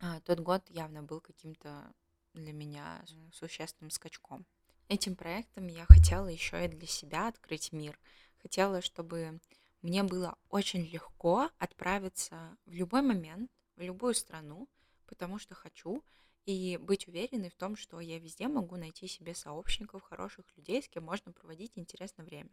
А, 0.00 0.20
тот 0.20 0.40
год 0.40 0.68
явно 0.70 1.02
был 1.02 1.20
каким-то 1.20 1.92
для 2.34 2.52
меня 2.52 3.04
существенным 3.32 3.90
скачком. 3.90 4.46
Этим 4.88 5.16
проектом 5.16 5.66
я 5.66 5.84
хотела 5.84 6.28
еще 6.28 6.64
и 6.64 6.68
для 6.68 6.86
себя 6.86 7.28
открыть 7.28 7.72
мир. 7.72 8.00
Хотела, 8.38 8.80
чтобы 8.80 9.38
мне 9.82 10.02
было 10.02 10.38
очень 10.48 10.80
легко 10.80 11.50
отправиться 11.58 12.56
в 12.64 12.72
любой 12.72 13.02
момент, 13.02 13.50
в 13.76 13.82
любую 13.82 14.14
страну, 14.14 14.66
потому 15.06 15.38
что 15.38 15.54
хочу, 15.54 16.02
и 16.46 16.78
быть 16.78 17.06
уверенной 17.06 17.50
в 17.50 17.54
том, 17.54 17.76
что 17.76 18.00
я 18.00 18.18
везде 18.18 18.48
могу 18.48 18.76
найти 18.76 19.06
себе 19.06 19.34
сообщников, 19.34 20.02
хороших 20.02 20.46
людей, 20.56 20.82
с 20.82 20.88
кем 20.88 21.04
можно 21.04 21.32
проводить 21.32 21.72
интересное 21.74 22.24
время. 22.24 22.50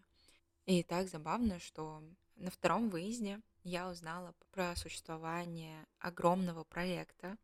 И 0.65 0.83
так 0.83 1.07
забавно, 1.07 1.59
что 1.59 2.03
на 2.35 2.51
втором 2.51 2.89
выезде 2.89 3.39
я 3.63 3.89
узнала 3.89 4.35
про 4.51 4.75
существование 4.75 5.87
огромного 5.99 6.65
проекта 6.65 7.37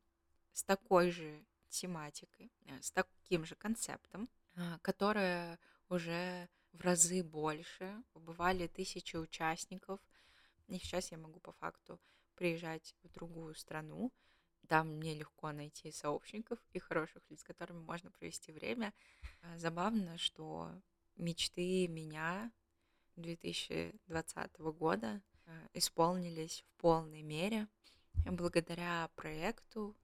с 0.51 0.65
такой 0.65 1.11
же 1.11 1.45
тематикой, 1.69 2.51
э, 2.65 2.81
с 2.81 2.91
таким 2.91 3.45
же 3.45 3.55
концептом, 3.55 4.27
а, 4.55 4.79
которое 4.79 5.59
уже 5.89 6.49
в 6.73 6.81
разы 6.81 7.23
больше, 7.23 8.03
бывали 8.13 8.67
тысячи 8.67 9.15
участников, 9.15 9.99
и 10.67 10.77
сейчас 10.77 11.11
я 11.11 11.17
могу 11.17 11.39
по 11.39 11.51
факту 11.53 11.99
приезжать 12.35 12.95
в 13.03 13.09
другую 13.09 13.55
страну, 13.55 14.11
там 14.67 14.95
мне 14.97 15.13
легко 15.13 15.51
найти 15.51 15.91
сообщников 15.91 16.59
и 16.71 16.79
хороших 16.79 17.21
лиц, 17.29 17.41
с 17.41 17.43
которыми 17.43 17.79
можно 17.79 18.09
провести 18.11 18.51
время. 18.51 18.93
А, 19.41 19.57
забавно, 19.57 20.17
что 20.17 20.71
мечты 21.17 21.87
меня 21.87 22.51
2020 23.17 24.59
года 24.59 25.21
э, 25.45 25.67
исполнились 25.73 26.63
в 26.67 26.81
полной 26.81 27.21
мере 27.21 27.67
благодаря 28.25 29.09
проекту 29.15 29.95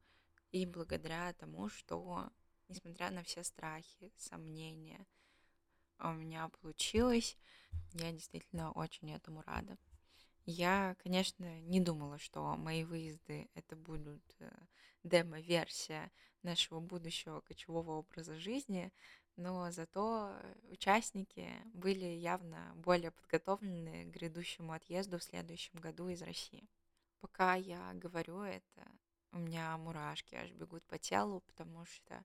и 0.51 0.65
благодаря 0.65 1.33
тому, 1.33 1.69
что, 1.69 2.29
несмотря 2.67 3.11
на 3.11 3.23
все 3.23 3.43
страхи, 3.43 4.11
сомнения, 4.17 5.05
у 5.99 6.11
меня 6.11 6.49
получилось. 6.61 7.37
Я 7.93 8.11
действительно 8.11 8.71
очень 8.71 9.11
этому 9.11 9.41
рада. 9.41 9.77
Я, 10.45 10.95
конечно, 11.03 11.59
не 11.61 11.81
думала, 11.81 12.17
что 12.19 12.55
мои 12.55 12.83
выезды 12.83 13.49
это 13.53 13.75
будут 13.75 14.23
э, 14.39 14.49
демо-версия 15.03 16.11
нашего 16.43 16.79
будущего 16.79 17.41
кочевого 17.41 17.97
образа 17.97 18.37
жизни, 18.37 18.93
но 19.35 19.69
зато 19.71 20.33
участники 20.69 21.49
были 21.73 22.05
явно 22.05 22.73
более 22.75 23.11
подготовлены 23.11 24.05
к 24.05 24.13
грядущему 24.13 24.71
отъезду 24.71 25.19
в 25.19 25.23
следующем 25.23 25.79
году 25.79 26.07
из 26.07 26.21
России. 26.21 26.69
Пока 27.19 27.55
я 27.55 27.91
говорю 27.93 28.41
это, 28.41 28.91
у 29.31 29.39
меня 29.39 29.77
мурашки 29.77 30.35
аж 30.35 30.51
бегут 30.51 30.83
по 30.85 30.97
телу, 30.97 31.41
потому 31.41 31.85
что 31.85 32.23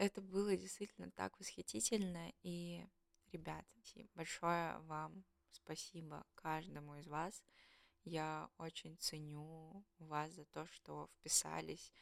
это 0.00 0.22
было 0.22 0.56
действительно 0.56 1.10
так 1.10 1.38
восхитительно. 1.38 2.32
И, 2.42 2.86
ребята, 3.32 3.68
большое 4.14 4.78
вам 4.80 5.24
спасибо 5.50 6.26
каждому 6.34 6.96
из 6.96 7.06
вас. 7.06 7.44
Я 8.04 8.48
очень 8.56 8.96
ценю 8.96 9.84
вас 9.98 10.32
за 10.32 10.46
то, 10.46 10.66
что 10.66 11.10
вписались 11.18 11.92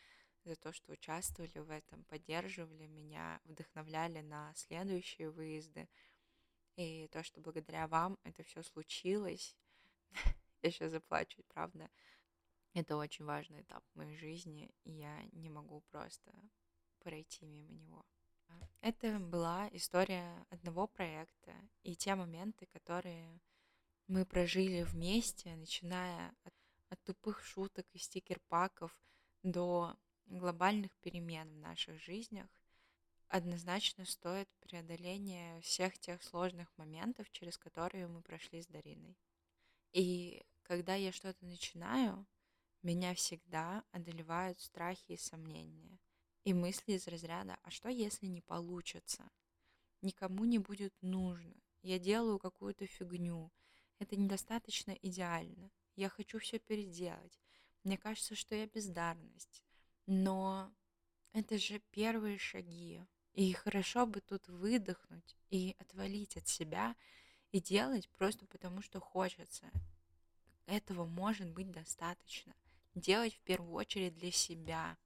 за 0.44 0.54
то, 0.54 0.72
что 0.72 0.92
участвовали 0.92 1.58
в 1.58 1.70
этом, 1.70 2.04
поддерживали 2.04 2.86
меня, 2.86 3.40
вдохновляли 3.44 4.20
на 4.20 4.54
следующие 4.54 5.30
выезды. 5.30 5.88
И 6.76 7.08
то, 7.08 7.24
что 7.24 7.40
благодаря 7.40 7.88
вам 7.88 8.16
это 8.22 8.44
все 8.44 8.62
случилось, 8.62 9.56
я 10.62 10.70
сейчас 10.70 10.92
заплачу, 10.92 11.42
правда. 11.48 11.90
Это 12.74 12.96
очень 12.96 13.24
важный 13.24 13.62
этап 13.62 13.84
моей 13.94 14.16
жизни, 14.16 14.70
и 14.84 14.92
я 14.92 15.20
не 15.32 15.50
могу 15.50 15.80
просто 15.90 16.32
пройти 16.98 17.46
мимо 17.46 17.70
него. 17.70 18.04
Это 18.80 19.18
была 19.18 19.68
история 19.72 20.46
одного 20.50 20.86
проекта 20.86 21.52
и 21.82 21.96
те 21.96 22.14
моменты, 22.14 22.66
которые 22.66 23.40
мы 24.06 24.24
прожили 24.24 24.82
вместе, 24.82 25.56
начиная 25.56 26.34
от 26.44 26.54
от 26.90 27.02
тупых 27.04 27.44
шуток 27.44 27.86
и 27.92 27.98
стикер-паков 27.98 28.92
до 29.42 29.96
глобальных 30.26 30.92
перемен 30.98 31.48
в 31.50 31.58
наших 31.58 32.00
жизнях, 32.00 32.48
однозначно 33.28 34.04
стоит 34.04 34.48
преодоления 34.60 35.60
всех 35.60 35.98
тех 35.98 36.22
сложных 36.22 36.68
моментов, 36.76 37.30
через 37.30 37.58
которые 37.58 38.08
мы 38.08 38.22
прошли 38.22 38.62
с 38.62 38.66
Дариной. 38.66 39.16
И 39.92 40.44
когда 40.62 40.94
я 40.94 41.12
что-то 41.12 41.44
начинаю, 41.44 42.26
меня 42.82 43.14
всегда 43.14 43.84
одолевают 43.90 44.60
страхи 44.60 45.12
и 45.12 45.16
сомнения. 45.16 45.98
И 46.48 46.54
мысли 46.54 46.92
из 46.92 47.06
разряда 47.06 47.58
«а 47.62 47.70
что, 47.70 47.90
если 47.90 48.24
не 48.24 48.40
получится?» 48.40 49.30
Никому 50.00 50.46
не 50.46 50.58
будет 50.58 50.94
нужно. 51.02 51.54
Я 51.82 51.98
делаю 51.98 52.38
какую-то 52.38 52.86
фигню. 52.86 53.52
Это 53.98 54.16
недостаточно 54.16 54.92
идеально. 55.02 55.70
Я 55.94 56.08
хочу 56.08 56.38
все 56.38 56.58
переделать. 56.58 57.38
Мне 57.84 57.98
кажется, 57.98 58.34
что 58.34 58.54
я 58.54 58.66
бездарность. 58.66 59.62
Но 60.06 60.72
это 61.34 61.58
же 61.58 61.80
первые 61.90 62.38
шаги. 62.38 63.04
И 63.34 63.52
хорошо 63.52 64.06
бы 64.06 64.22
тут 64.22 64.48
выдохнуть 64.48 65.36
и 65.50 65.76
отвалить 65.78 66.38
от 66.38 66.48
себя 66.48 66.96
и 67.52 67.60
делать 67.60 68.08
просто 68.16 68.46
потому, 68.46 68.80
что 68.80 69.00
хочется. 69.00 69.70
Этого 70.64 71.04
может 71.04 71.50
быть 71.50 71.70
достаточно. 71.70 72.54
Делать 72.94 73.34
в 73.34 73.40
первую 73.40 73.74
очередь 73.74 74.16
для 74.16 74.32
себя. 74.32 74.96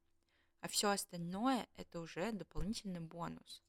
А 0.63 0.67
все 0.67 0.89
остальное 0.89 1.67
это 1.75 1.99
уже 1.99 2.31
дополнительный 2.31 3.01
бонус. 3.01 3.61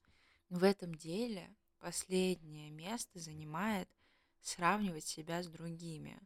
В 0.49 0.65
этом 0.65 0.95
деле 0.95 1.55
последнее 1.79 2.71
место 2.71 3.19
занимает 3.19 3.89
сравнивать 4.41 5.05
себя 5.05 5.43
с 5.43 5.49
другими, 5.49 6.19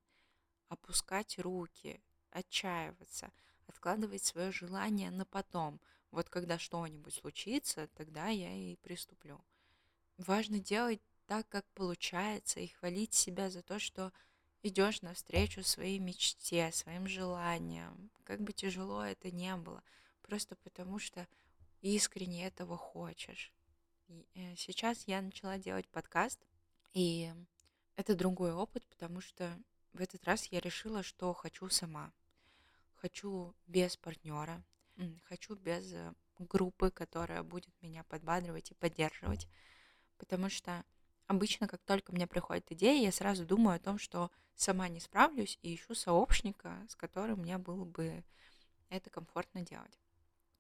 опускать 0.69 1.39
руки, 1.39 2.01
отчаиваться, 2.31 3.33
откладывать 3.66 4.23
свое 4.23 4.53
желание 4.53 5.11
на 5.11 5.25
потом– 5.25 5.81
вот 6.11 6.29
когда 6.29 6.59
что-нибудь 6.59 7.14
случится, 7.14 7.89
тогда 7.95 8.29
я 8.29 8.53
и 8.55 8.77
приступлю. 8.77 9.41
Важно 10.16 10.59
делать 10.59 11.01
так, 11.27 11.49
как 11.49 11.66
получается, 11.75 12.61
и 12.61 12.69
хвалить 12.69 13.14
себя 13.14 13.51
за 13.51 13.62
то, 13.62 13.79
что 13.79 14.12
идешь 14.62 15.03
навстречу 15.03 15.62
своей 15.62 15.99
мечте, 15.99 16.73
своим 16.73 17.07
желаниям, 17.07 18.11
как 18.25 18.41
бы 18.41 18.53
тяжело 18.53 19.05
это 19.05 19.31
не 19.31 19.55
было, 19.57 19.83
просто 20.29 20.57
потому 20.57 20.99
что 20.99 21.26
искренне 21.81 22.47
этого 22.47 22.76
хочешь. 22.76 23.53
Э, 24.35 24.55
сейчас 24.57 25.09
я 25.09 25.22
начала 25.22 25.59
делать 25.59 25.89
подкаст, 25.89 26.39
и 26.93 27.33
это 27.97 28.14
другой 28.14 28.53
опыт, 28.53 28.85
потому 28.87 29.20
что 29.20 29.59
в 29.95 30.01
этот 30.01 30.24
раз 30.24 30.45
я 30.47 30.61
решила, 30.61 31.03
что 31.03 31.33
хочу 31.33 31.68
сама. 31.70 32.12
Хочу 32.95 33.55
без 33.66 33.97
партнера, 33.97 34.62
Хочу 35.29 35.55
без 35.55 35.93
э, 35.93 36.12
группы, 36.39 36.91
которая 36.91 37.43
будет 37.43 37.72
меня 37.83 38.03
подбадривать 38.05 38.72
и 38.72 38.74
поддерживать. 38.74 39.49
Потому 40.18 40.51
что 40.51 40.85
обычно, 41.29 41.68
как 41.68 41.81
только 41.85 42.12
мне 42.12 42.26
приходит 42.26 42.70
идея, 42.72 43.01
я 43.01 43.12
сразу 43.12 43.47
думаю 43.47 43.76
о 43.76 43.81
том, 43.81 43.99
что 43.99 44.31
сама 44.57 44.89
не 44.89 44.99
справлюсь 44.99 45.59
и 45.62 45.74
ищу 45.74 45.95
сообщника, 45.95 46.85
с 46.89 46.97
которым 46.97 47.41
мне 47.41 47.59
было 47.59 47.85
бы 47.85 48.24
это 48.89 49.09
комфортно 49.09 49.62
делать. 49.62 49.97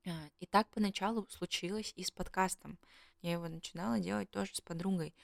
А, 0.06 0.10
и 0.40 0.46
так 0.46 0.68
поначалу 0.70 1.26
случилось 1.28 1.92
и 1.96 2.04
с 2.04 2.10
подкастом. 2.10 2.78
Я 3.22 3.32
его 3.32 3.48
начинала 3.48 3.98
делать 3.98 4.30
тоже 4.30 4.54
с 4.54 4.60
подругой, 4.60 5.14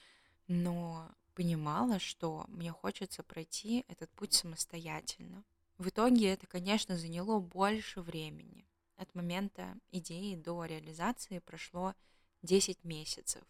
но 0.47 1.09
понимала, 1.33 1.99
что 1.99 2.45
мне 2.47 2.71
хочется 2.71 3.23
пройти 3.23 3.85
этот 3.87 4.09
путь 4.11 4.33
самостоятельно. 4.33 5.43
В 5.77 5.89
итоге 5.89 6.29
это, 6.29 6.47
конечно, 6.47 6.97
заняло 6.97 7.39
больше 7.39 8.01
времени. 8.01 8.65
От 8.95 9.13
момента 9.13 9.77
идеи 9.91 10.35
до 10.35 10.63
реализации 10.63 11.39
прошло 11.39 11.93
10 12.43 12.83
месяцев. 12.85 13.43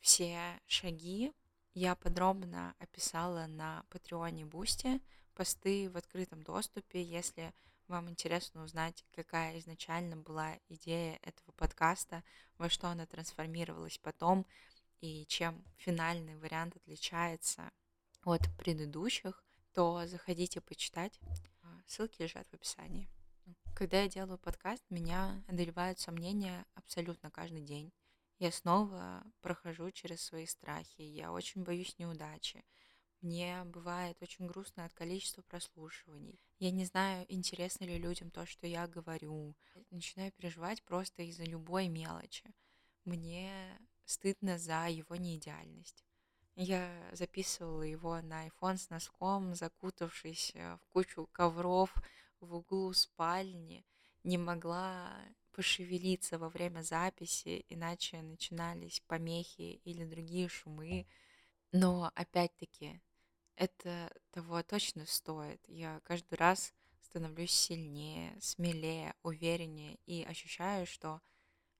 Все 0.00 0.60
шаги 0.66 1.32
я 1.74 1.94
подробно 1.94 2.74
описала 2.78 3.46
на 3.46 3.84
Patreon 3.90 4.44
е 4.44 4.51
Boosty, 4.51 5.00
посты 5.34 5.88
в 5.88 5.96
открытом 5.96 6.42
доступе, 6.42 7.02
если 7.02 7.54
вам 7.88 8.08
интересно 8.10 8.62
узнать, 8.62 9.04
какая 9.12 9.58
изначально 9.58 10.16
была 10.16 10.58
идея 10.68 11.18
этого 11.22 11.52
подкаста, 11.52 12.22
во 12.58 12.68
что 12.68 12.88
она 12.88 13.06
трансформировалась 13.06 13.98
потом 13.98 14.46
и 15.00 15.24
чем 15.26 15.64
финальный 15.76 16.36
вариант 16.36 16.76
отличается 16.76 17.70
от 18.24 18.42
предыдущих, 18.56 19.44
то 19.72 20.06
заходите 20.06 20.60
почитать. 20.60 21.18
Ссылки 21.86 22.20
лежат 22.20 22.46
в 22.48 22.54
описании. 22.54 23.08
Когда 23.74 24.02
я 24.02 24.08
делаю 24.08 24.38
подкаст, 24.38 24.84
меня 24.90 25.42
одолевают 25.46 25.98
сомнения 25.98 26.66
абсолютно 26.74 27.30
каждый 27.30 27.62
день. 27.62 27.92
Я 28.38 28.52
снова 28.52 29.24
прохожу 29.40 29.90
через 29.90 30.20
свои 30.20 30.46
страхи, 30.46 31.02
я 31.02 31.32
очень 31.32 31.62
боюсь 31.62 31.98
неудачи. 31.98 32.64
Мне 33.20 33.64
бывает 33.64 34.16
очень 34.22 34.46
грустно 34.46 34.84
от 34.84 34.94
количества 34.94 35.42
прослушиваний. 35.42 36.40
Я 36.60 36.70
не 36.70 36.84
знаю, 36.84 37.26
интересно 37.28 37.84
ли 37.84 37.98
людям 37.98 38.30
то, 38.30 38.46
что 38.46 38.66
я 38.66 38.86
говорю. 38.86 39.56
Начинаю 39.90 40.30
переживать 40.32 40.82
просто 40.84 41.22
из-за 41.22 41.44
любой 41.44 41.88
мелочи. 41.88 42.44
Мне 43.04 43.78
стыдно 44.04 44.58
за 44.58 44.88
его 44.88 45.16
неидеальность. 45.16 46.04
Я 46.54 46.90
записывала 47.12 47.82
его 47.82 48.20
на 48.20 48.46
iPhone 48.48 48.76
с 48.76 48.90
носком, 48.90 49.54
закутавшись 49.54 50.52
в 50.54 50.80
кучу 50.88 51.28
ковров, 51.32 51.94
в 52.40 52.54
углу 52.54 52.92
спальни, 52.92 53.84
не 54.24 54.38
могла 54.38 55.12
пошевелиться 55.52 56.38
во 56.38 56.48
время 56.48 56.82
записи, 56.82 57.64
иначе 57.68 58.22
начинались 58.22 59.02
помехи 59.06 59.80
или 59.84 60.04
другие 60.04 60.48
шумы. 60.48 61.06
Но 61.72 62.10
опять-таки, 62.14 63.00
это 63.58 64.10
того 64.30 64.62
точно 64.62 65.04
стоит. 65.04 65.60
Я 65.66 66.00
каждый 66.04 66.34
раз 66.34 66.72
становлюсь 67.02 67.52
сильнее, 67.52 68.36
смелее, 68.40 69.14
увереннее 69.22 69.98
и 70.06 70.22
ощущаю, 70.22 70.86
что 70.86 71.20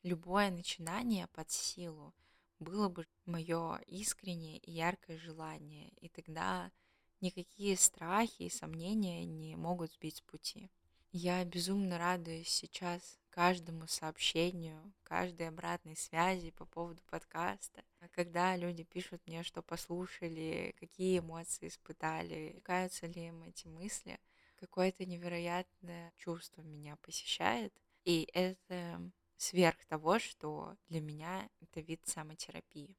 любое 0.03 0.51
начинание 0.51 1.29
под 1.29 1.51
силу 1.51 2.15
было 2.59 2.89
бы 2.89 3.07
мое 3.27 3.77
искреннее 3.87 4.59
и 4.59 4.73
яркое 4.73 5.19
желание. 5.19 5.91
И 6.01 6.09
тогда 6.09 6.73
никакие 7.21 7.77
страхи 7.77 8.43
и 8.43 8.51
сомнения 8.51 9.25
не 9.25 9.55
могут 9.55 9.93
сбить 9.93 10.17
с 10.17 10.21
пути. 10.23 10.71
Я 11.13 11.45
безумно 11.45 11.97
радуюсь 11.97 12.49
сейчас 12.49 13.19
каждому 13.31 13.87
сообщению, 13.87 14.93
каждой 15.05 15.49
обратной 15.49 15.97
связи 15.97 16.51
по 16.51 16.65
поводу 16.65 17.03
подкаста. 17.05 17.85
Когда 18.19 18.57
люди 18.57 18.83
пишут 18.83 19.23
мне, 19.29 19.45
что 19.45 19.63
послушали, 19.63 20.75
какие 20.81 21.21
эмоции 21.21 21.69
испытали, 21.69 22.61
каются 22.65 23.07
ли 23.07 23.29
им 23.29 23.45
эти 23.45 23.69
мысли, 23.69 24.19
какое-то 24.57 25.07
невероятное 25.07 26.13
чувство 26.17 26.63
меня 26.63 26.97
посещает. 26.97 27.73
И 28.05 28.29
это 28.35 29.13
сверх 29.37 29.85
того, 29.85 30.19
что 30.19 30.77
для 30.89 31.01
меня 31.01 31.49
это 31.61 31.81
вид 31.81 32.01
самотерапии. 32.09 32.99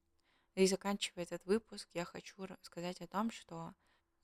И 0.56 0.66
заканчивая 0.68 1.26
этот 1.26 1.46
выпуск, 1.46 1.90
я 1.94 2.06
хочу 2.06 2.48
сказать 2.62 3.02
о 3.02 3.08
том, 3.08 3.30
что 3.30 3.74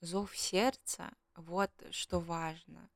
зов 0.00 0.34
сердца, 0.34 1.12
вот 1.34 1.72
что 1.90 2.20
важно. 2.20 2.88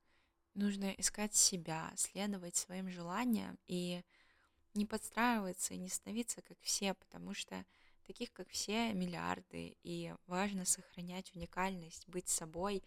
Нужно 0.55 0.91
искать 0.93 1.35
себя, 1.35 1.93
следовать 1.97 2.57
своим 2.57 2.89
желаниям 2.89 3.59
и 3.67 4.03
не 4.73 4.87
подстраиваться 4.87 5.75
и 5.75 5.79
не 5.79 5.91
становиться 5.91 6.41
как 6.41 6.59
все, 6.63 6.95
потому 6.95 7.35
что 7.35 7.67
таких, 8.11 8.33
как 8.33 8.49
все, 8.49 8.93
миллиарды, 8.93 9.77
и 9.85 10.13
важно 10.27 10.65
сохранять 10.65 11.33
уникальность, 11.37 12.09
быть 12.09 12.29
собой, 12.29 12.83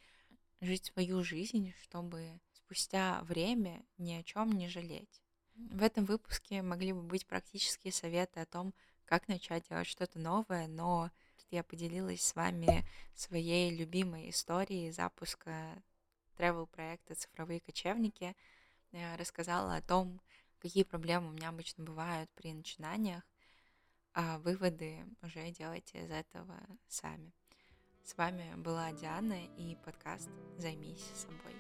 жить 0.60 0.92
свою 0.94 1.24
жизнь, 1.24 1.74
чтобы 1.82 2.42
спустя 2.52 3.22
время 3.24 3.86
ни 3.98 4.12
о 4.16 4.24
чем 4.24 4.52
не 4.52 4.68
жалеть. 4.68 5.22
В 5.56 5.82
этом 5.82 6.04
выпуске 6.04 6.62
могли 6.62 6.92
бы 6.92 7.02
быть 7.02 7.26
практические 7.26 7.94
советы 7.94 8.42
о 8.42 8.46
том, 8.46 8.74
как 9.06 9.30
начать 9.30 9.70
делать 9.70 9.88
что-то 9.88 10.20
новое, 10.20 10.68
но 10.68 11.10
я 11.52 11.64
поделилась 11.64 12.22
с 12.22 12.36
вами 12.36 12.86
своей 13.16 13.74
любимой 13.74 14.30
историей 14.30 14.92
запуска 14.92 15.82
travel 16.38 16.68
проекта 16.68 17.16
«Цифровые 17.16 17.62
кочевники», 17.62 18.36
я 18.92 19.16
рассказала 19.16 19.78
о 19.78 19.82
том, 19.82 20.20
какие 20.60 20.84
проблемы 20.84 21.30
у 21.30 21.32
меня 21.32 21.48
обычно 21.48 21.86
бывают 21.86 22.30
при 22.32 22.52
начинаниях, 22.54 23.24
а 24.14 24.38
выводы 24.40 25.06
уже 25.22 25.52
делайте 25.52 26.04
из 26.04 26.12
этого 26.12 26.60
сами. 26.88 27.34
С 28.04 28.18
вами 28.18 28.54
была 28.58 28.92
Диана 28.92 29.46
и 29.58 29.78
подкаст 29.84 30.30
«Займись 30.58 31.06
собой». 31.16 31.54